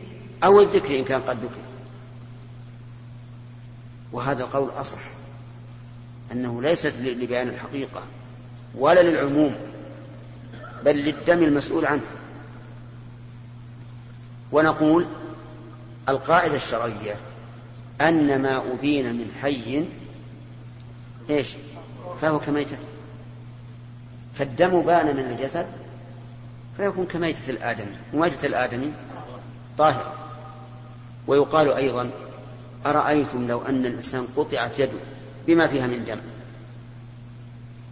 أو 0.43 0.61
الذكر 0.61 0.99
إن 0.99 1.03
كان 1.03 1.21
قد 1.21 1.43
ذكر. 1.43 1.61
وهذا 4.11 4.43
القول 4.43 4.69
أصح 4.69 4.99
أنه 6.31 6.61
ليست 6.61 6.93
لبيان 7.01 7.47
الحقيقة 7.47 8.03
ولا 8.75 9.01
للعموم 9.01 9.55
بل 10.85 10.95
للدم 10.95 11.43
المسؤول 11.43 11.85
عنه. 11.85 12.01
ونقول 14.51 15.05
القاعدة 16.09 16.55
الشرعية 16.55 17.15
أن 18.01 18.41
ما 18.41 18.57
أبين 18.57 19.15
من 19.15 19.31
حي 19.41 19.85
إيش؟ 21.29 21.55
فهو 22.21 22.39
كميتة. 22.39 22.77
فالدم 24.33 24.81
بان 24.81 25.15
من 25.15 25.23
الجسد 25.23 25.65
فيكون 26.77 27.05
كميتة 27.05 27.49
الآدمي. 27.49 27.95
وميتة 28.13 28.45
الآدمي 28.45 28.91
طاهرة 29.77 30.20
ويقال 31.27 31.73
أيضا 31.73 32.11
أرأيتم 32.85 33.47
لو 33.47 33.61
أن 33.61 33.85
الإنسان 33.85 34.27
قطعت 34.35 34.79
يده 34.79 34.99
بما 35.47 35.67
فيها 35.67 35.87
من 35.87 36.05
دم؟ 36.05 36.19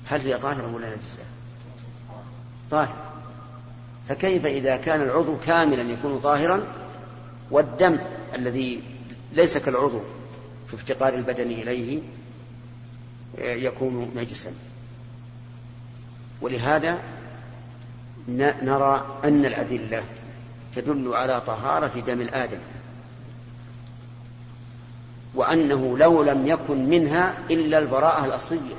هل 0.05 0.21
هي 0.21 0.37
طاهرة 0.37 0.75
ولا 0.75 0.87
نجسة؟ 0.95 1.23
طاهرة 2.71 3.11
فكيف 4.09 4.45
إذا 4.45 4.77
كان 4.77 5.01
العضو 5.01 5.37
كاملا 5.45 5.81
يكون 5.81 6.19
طاهرا 6.19 6.63
والدم 7.51 7.99
الذي 8.35 8.83
ليس 9.33 9.57
كالعضو 9.57 10.01
في 10.67 10.73
افتقار 10.73 11.13
البدن 11.13 11.51
إليه 11.51 12.01
يكون 13.37 14.11
نجسا؟ 14.15 14.51
ولهذا 16.41 16.99
نرى 18.61 19.19
أن 19.23 19.45
الأدلة 19.45 20.03
تدل 20.75 21.13
على 21.13 21.41
طهارة 21.41 21.99
دم 21.99 22.21
الآدم. 22.21 22.59
وأنه 25.35 25.97
لو 25.97 26.23
لم 26.23 26.47
يكن 26.47 26.89
منها 26.89 27.37
إلا 27.51 27.79
البراءة 27.79 28.25
الأصلية 28.25 28.75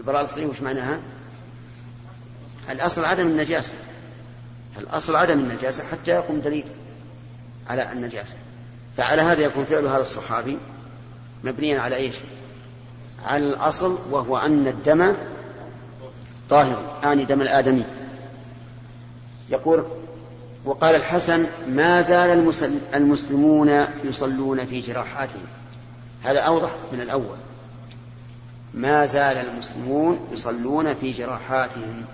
البراءة 0.00 0.20
الأصلية 0.20 0.46
وش 0.46 0.60
معناها؟ 0.60 1.00
الأصل 2.70 3.04
عدم 3.04 3.26
النجاسة 3.26 3.74
الأصل 4.78 5.16
عدم 5.16 5.38
النجاسة 5.38 5.84
حتى 5.84 6.10
يقوم 6.10 6.40
دليل 6.40 6.64
على 7.68 7.92
النجاسة 7.92 8.36
فعلى 8.96 9.22
هذا 9.22 9.40
يكون 9.40 9.64
فعل 9.64 9.86
هذا 9.86 10.00
الصحابي 10.00 10.58
مبنيا 11.44 11.80
على 11.80 11.96
إيش؟ 11.96 12.16
على 13.24 13.44
الأصل 13.44 13.98
وهو 14.10 14.36
أن 14.36 14.68
الدم 14.68 15.14
طاهر 16.50 16.98
آني 17.04 17.24
دم 17.24 17.42
الآدمي 17.42 17.84
يقول 19.50 19.84
وقال 20.64 20.94
الحسن 20.94 21.46
ما 21.68 22.00
زال 22.00 22.54
المسلمون 22.94 23.86
يصلون 24.04 24.66
في 24.66 24.80
جراحاتهم. 24.80 25.46
هذا 26.22 26.40
أوضح 26.40 26.70
من 26.92 27.00
الأول. 27.00 27.36
ما 28.74 29.06
زال 29.06 29.36
المسلمون 29.36 30.28
يصلون 30.32 30.94
في 30.94 31.10
جراحاتهم. 31.10 32.04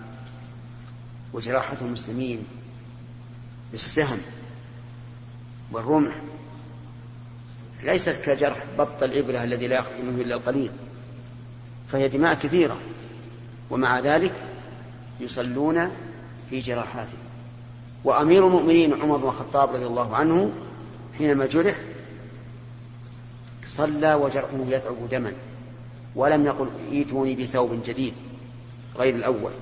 وجراحة 1.32 1.76
المسلمين 1.80 2.44
بالسهم 3.72 4.18
والرمح 5.72 6.14
ليست 7.82 8.16
كجرح 8.24 8.64
بط 8.78 9.02
الإبلة 9.02 9.44
الذي 9.44 9.66
لا 9.66 9.78
يخرج 9.78 10.04
منه 10.04 10.20
إلا 10.20 10.34
القليل 10.34 10.70
فهي 11.88 12.08
دماء 12.08 12.34
كثيرة 12.34 12.76
ومع 13.70 14.00
ذلك 14.00 14.32
يصلون 15.20 15.90
في 16.50 16.60
جراحاتهم. 16.60 17.25
وأمير 18.06 18.46
المؤمنين 18.46 19.02
عمر 19.02 19.16
بن 19.16 19.28
الخطاب 19.28 19.74
رضي 19.74 19.86
الله 19.86 20.16
عنه 20.16 20.50
حينما 21.18 21.46
جرح 21.46 21.76
صلى 23.66 24.14
وجرحه 24.14 24.66
يتعب 24.68 25.08
دما 25.10 25.32
ولم 26.16 26.46
يقل 26.46 26.68
ائتوني 26.92 27.34
بثوب 27.34 27.82
جديد 27.86 28.14
غير 28.98 29.14
الأول. 29.14 29.52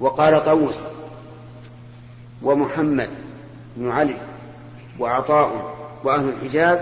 وقال 0.00 0.44
طوس 0.44 0.78
ومحمد 2.42 3.10
بن 3.76 3.90
علي 3.90 4.16
وعطاء 4.98 5.76
وأهل 6.04 6.28
الحجاز 6.28 6.78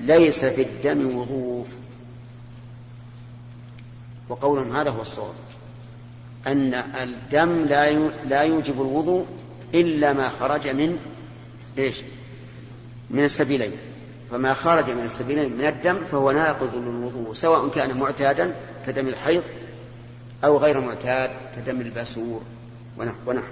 ليس 0.00 0.44
في 0.44 0.62
الدم 0.62 1.16
وضوء. 1.16 1.66
وقولهم 4.28 4.76
هذا 4.76 4.90
هو 4.90 5.02
الصواب. 5.02 5.34
أن 6.46 6.74
الدم 6.74 7.64
لا 7.64 7.92
لا 8.24 8.42
يوجب 8.42 8.80
الوضوء 8.80 9.26
إلا 9.74 10.12
ما 10.12 10.28
خرج 10.28 10.68
من 10.68 10.98
إيش؟ 11.78 12.00
من 13.10 13.24
السبيلين. 13.24 13.72
فما 14.30 14.54
خرج 14.54 14.90
من 14.90 15.04
السبيلين 15.04 15.56
من 15.56 15.66
الدم 15.66 15.98
فهو 16.12 16.30
ناقض 16.30 16.74
للوضوء 16.74 17.34
سواء 17.34 17.68
كان 17.68 17.98
معتادا 17.98 18.54
كدم 18.86 19.08
الحيض 19.08 19.42
أو 20.44 20.58
غير 20.58 20.80
معتاد 20.80 21.30
كدم 21.56 21.80
الباسور. 21.80 22.42
ونحو. 23.26 23.42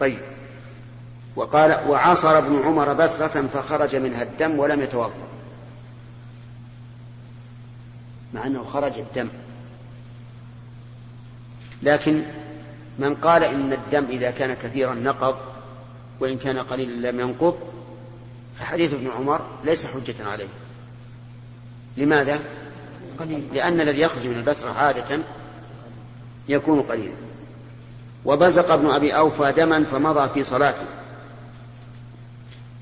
طيب. 0.00 0.20
وقال 1.36 1.88
وعصر 1.88 2.38
ابن 2.38 2.58
عمر 2.58 2.92
بثرة 2.92 3.46
فخرج 3.46 3.96
منها 3.96 4.22
الدم 4.22 4.58
ولم 4.58 4.82
يتوضأ. 4.82 5.12
مع 8.34 8.46
أنه 8.46 8.64
خرج 8.64 8.92
الدم. 8.98 9.28
لكن 11.82 12.22
من 12.98 13.14
قال 13.14 13.44
إن 13.44 13.72
الدم 13.72 14.04
إذا 14.10 14.30
كان 14.30 14.54
كثيرا 14.54 14.94
نقض 14.94 15.36
وإن 16.20 16.38
كان 16.38 16.58
قليلا 16.58 17.10
لم 17.10 17.20
ينقض 17.20 17.58
فحديث 18.58 18.94
ابن 18.94 19.10
عمر 19.10 19.40
ليس 19.64 19.86
حجة 19.86 20.28
عليه 20.30 20.48
لماذا؟ 21.96 22.40
قليل. 23.18 23.48
لأن 23.54 23.80
الذي 23.80 24.00
يخرج 24.00 24.26
من 24.26 24.38
البسرة 24.38 24.70
عادة 24.70 25.18
يكون 26.48 26.82
قليلا 26.82 27.14
وبزق 28.24 28.72
ابن 28.72 28.86
أبي 28.90 29.16
أوفى 29.16 29.52
دما 29.52 29.84
فمضى 29.84 30.28
في 30.34 30.44
صلاته 30.44 30.86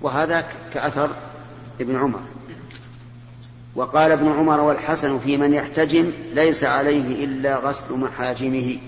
وهذا 0.03 0.49
كأثر 0.75 1.11
ابن 1.81 1.97
عمر 1.97 2.21
وقال 3.77 4.13
ابن 4.13 4.29
عمر 4.29 4.61
والحسن 4.61 5.19
في 5.19 5.37
من 5.37 5.55
يحتجم 5.55 6.13
ليس 6.33 6.65
عليه 6.65 7.25
إلا 7.25 7.57
غسل 7.57 7.95
محاجمه. 7.95 8.79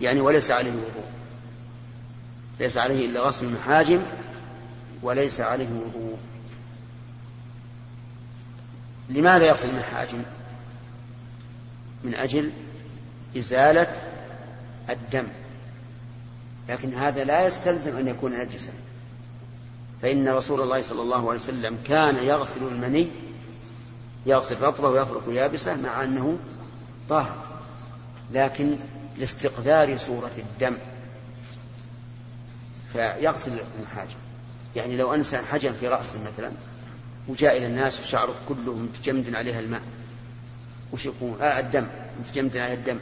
يعني 0.00 0.20
وليس 0.20 0.50
عليه 0.50 0.70
وضوء. 0.70 1.06
ليس 2.60 2.78
عليه 2.78 3.06
إلا 3.06 3.20
غسل 3.20 3.46
المحاجم 3.46 4.02
وليس 5.02 5.40
عليه 5.40 5.68
وضوء. 5.68 6.18
لماذا 9.08 9.46
يغسل 9.46 9.70
المحاجم؟ 9.70 10.22
من 12.04 12.14
أجل 12.14 12.50
إزالة 13.36 13.92
الدم. 14.90 15.26
لكن 16.68 16.94
هذا 16.94 17.24
لا 17.24 17.46
يستلزم 17.46 17.96
أن 17.96 18.08
يكون 18.08 18.32
نجسا. 18.32 18.72
فإن 20.02 20.28
رسول 20.28 20.60
الله 20.60 20.82
صلى 20.82 21.02
الله 21.02 21.28
عليه 21.28 21.40
وسلم 21.40 21.78
كان 21.84 22.16
يغسل 22.16 22.62
المني 22.62 23.08
يغسل 24.26 24.60
رطبه 24.60 24.88
ويفرك 24.88 25.22
يابسه 25.28 25.76
مع 25.76 26.04
أنه 26.04 26.38
طاهر 27.08 27.36
لكن 28.32 28.76
لاستقذار 29.18 29.98
صورة 29.98 30.32
الدم 30.38 30.76
فيغسل 32.92 33.60
المحاجم 33.78 34.16
يعني 34.76 34.96
لو 34.96 35.14
أنسى 35.14 35.38
حجم 35.38 35.72
في 35.72 35.88
رأسه 35.88 36.18
مثلا 36.32 36.52
وجاء 37.28 37.56
إلى 37.56 37.66
الناس 37.66 38.00
وشعره 38.00 38.34
كله 38.48 38.74
متجمد 38.74 39.34
عليها 39.34 39.60
الماء 39.60 39.82
وش 40.92 41.06
يكون؟ 41.06 41.36
آه 41.40 41.60
الدم 41.60 41.86
متجمد 42.20 42.56
عليها 42.56 42.74
الدم. 42.74 42.98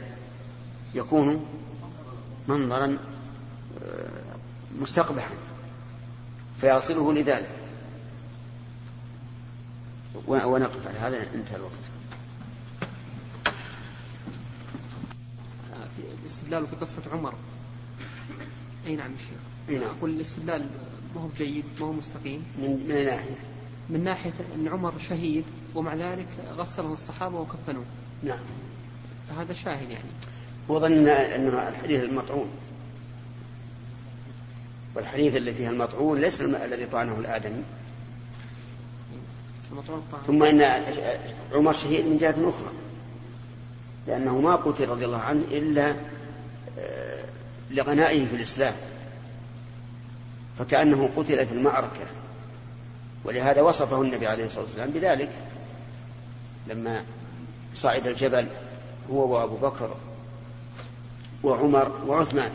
يكون 0.95 1.45
منظرا 2.47 2.97
آه، 3.85 4.09
مستقبحا 4.79 5.29
فيصله 6.61 7.13
لذلك. 7.13 7.49
ونقف 10.27 10.87
على 10.87 10.99
هذا 10.99 11.33
انتهى 11.35 11.55
الوقت. 11.55 11.73
الاستدلال 16.23 16.67
في 16.67 16.75
قصة 16.75 17.01
عمر. 17.11 17.33
أي 18.87 18.95
نعم 18.95 19.11
الشيخ 19.13 19.39
أي 19.69 19.77
نعم. 19.77 19.97
أقول 19.97 20.09
الاستدلال 20.09 20.67
ما 21.15 21.21
هو 21.21 21.29
جيد 21.37 21.63
ما 21.79 21.85
هو 21.85 21.91
مستقيم. 21.93 22.43
من 22.57 22.85
من 22.87 23.05
ناحية. 23.05 23.35
من 23.89 24.03
ناحية 24.03 24.33
أن 24.55 24.67
عمر 24.67 24.93
شهيد 24.99 25.43
ومع 25.75 25.95
ذلك 25.95 26.27
غسله 26.57 26.93
الصحابة 26.93 27.39
وكفنوه 27.39 27.85
نعم. 28.23 28.39
فهذا 29.29 29.53
شاهد 29.53 29.89
يعني. 29.89 30.09
وظن 30.67 31.07
أنه 31.07 31.67
الحديث 31.69 32.03
المطعون. 32.03 32.49
والحديث 34.95 35.35
اللي 35.35 35.53
فيه 35.53 35.69
المطعون 35.69 36.21
ليس 36.21 36.41
الذي 36.41 36.85
طعنه 36.85 37.19
الآدمي. 37.19 37.63
ثم 40.27 40.43
إن 40.43 40.61
عمر 41.53 41.73
شهيد 41.73 42.05
من 42.05 42.17
جهة 42.17 42.35
أخرى. 42.49 42.71
لأنه 44.07 44.39
ما 44.41 44.55
قتل 44.55 44.89
رضي 44.89 45.05
الله 45.05 45.17
عنه 45.17 45.43
إلا 45.51 45.95
آه، 46.79 47.25
لغنائه 47.71 48.25
في 48.25 48.35
الإسلام. 48.35 48.73
فكأنه 50.59 51.09
قتل 51.15 51.47
في 51.47 51.53
المعركة. 51.53 52.07
ولهذا 53.23 53.61
وصفه 53.61 54.01
النبي 54.01 54.27
عليه 54.27 54.45
الصلاة 54.45 54.63
والسلام 54.63 54.89
بذلك. 54.89 55.29
لما 56.67 57.03
صعد 57.73 58.07
الجبل 58.07 58.47
هو 59.11 59.33
وأبو 59.33 59.55
بكر 59.55 59.95
وعمر 61.43 61.91
وعثمان 62.07 62.51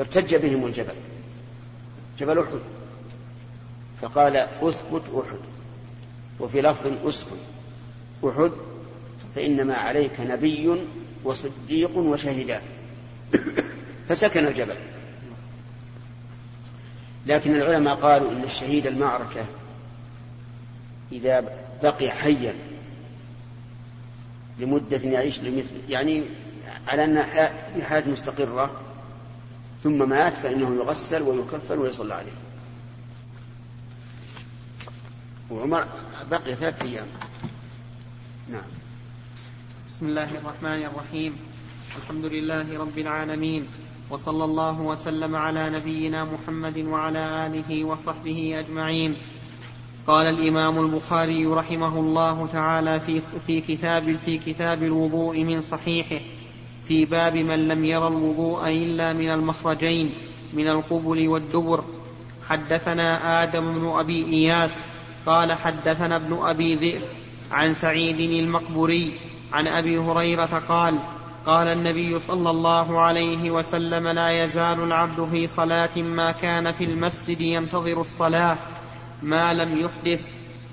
ارتج 0.00 0.34
بهم 0.34 0.66
الجبل 0.66 0.94
جبل 2.18 2.38
أحد. 2.38 2.60
فقال 4.02 4.36
أثبت 4.36 5.24
أحد. 5.26 5.51
وفي 6.40 6.60
لفظ 6.60 7.08
أسكن 7.08 7.36
أحد 8.24 8.50
فإنما 9.34 9.74
عليك 9.74 10.20
نبي 10.20 10.76
وصديق 11.24 11.96
وشهدان 11.96 12.62
فسكن 14.08 14.46
الجبل. 14.46 14.74
لكن 17.26 17.56
العلماء 17.56 17.94
قالوا 17.94 18.32
إن 18.32 18.42
الشهيد 18.42 18.86
المعركة 18.86 19.44
إذا 21.12 21.44
بقي 21.82 22.10
حيا 22.10 22.54
لمدة 24.58 24.96
يعيش 24.96 25.40
لمثل 25.40 25.74
يعني 25.88 26.22
على 26.88 27.04
أن 27.04 27.22
في 27.74 27.84
حياة 27.84 28.08
مستقرة 28.08 28.70
ثم 29.82 30.08
مات 30.08 30.32
فإنه 30.32 30.74
يغسل 30.74 31.22
ويكفل 31.22 31.78
ويصلى 31.78 32.14
عليه. 32.14 32.32
وعمر 35.52 35.84
بقي 36.30 36.54
ثلاثة 36.54 36.86
أيام. 36.86 37.06
نعم. 38.48 38.68
بسم 39.88 40.06
الله 40.06 40.30
الرحمن 40.38 40.82
الرحيم. 40.84 41.36
الحمد 41.96 42.24
لله 42.24 42.78
رب 42.78 42.98
العالمين 42.98 43.66
وصلى 44.10 44.44
الله 44.44 44.80
وسلم 44.80 45.36
على 45.36 45.70
نبينا 45.70 46.24
محمد 46.24 46.78
وعلى 46.78 47.46
آله 47.46 47.84
وصحبه 47.84 48.58
أجمعين. 48.58 49.16
قال 50.06 50.26
الإمام 50.26 50.78
البخاري 50.78 51.46
رحمه 51.46 52.00
الله 52.00 52.46
تعالى 52.46 53.00
في 53.00 53.20
في 53.20 53.60
كتاب 53.60 54.16
في 54.24 54.38
كتاب 54.38 54.82
الوضوء 54.82 55.44
من 55.44 55.60
صحيحه 55.60 56.24
في 56.88 57.04
باب 57.04 57.36
من 57.36 57.68
لم 57.68 57.84
ير 57.84 58.08
الوضوء 58.08 58.68
إلا 58.68 59.12
من 59.12 59.30
المخرجين 59.30 60.10
من 60.52 60.68
القبل 60.68 61.28
والدبر. 61.28 61.84
حدثنا 62.48 63.42
آدم 63.42 63.72
بن 63.72 63.88
أبي 63.88 64.24
إياس 64.24 64.86
قال 65.26 65.52
حدثنا 65.52 66.16
ابن 66.16 66.38
أبي 66.42 66.74
ذئب 66.74 67.02
عن 67.50 67.74
سعيد 67.74 68.20
المقبري 68.20 69.12
عن 69.52 69.68
أبي 69.68 69.98
هريرة 69.98 70.62
قال 70.68 70.98
قال 71.46 71.68
النبي 71.68 72.20
صلى 72.20 72.50
الله 72.50 73.00
عليه 73.00 73.50
وسلم 73.50 74.08
لا 74.08 74.44
يزال 74.44 74.80
العبد 74.80 75.28
في 75.30 75.46
صلاة 75.46 75.96
ما 75.96 76.32
كان 76.32 76.72
في 76.72 76.84
المسجد 76.84 77.40
ينتظر 77.40 78.00
الصلاة 78.00 78.58
ما 79.22 79.54
لم 79.54 79.78
يحدث. 79.78 80.20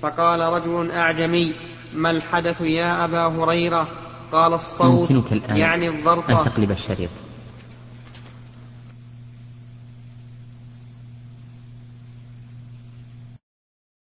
فقال 0.02 0.40
رجل 0.40 0.90
أعجمي 0.90 1.52
ما 1.94 2.10
الحدث 2.10 2.60
يا 2.60 3.04
أبا 3.04 3.26
هريرة؟ 3.26 3.88
قال 4.32 4.52
الصوت 4.52 5.10
يمكنك 5.10 5.32
الآن 5.32 5.56
يعني 5.56 5.88
الضرطه 5.88 6.40
أن 6.40 6.52
تقلب 6.52 6.70
الشريط. 6.70 7.10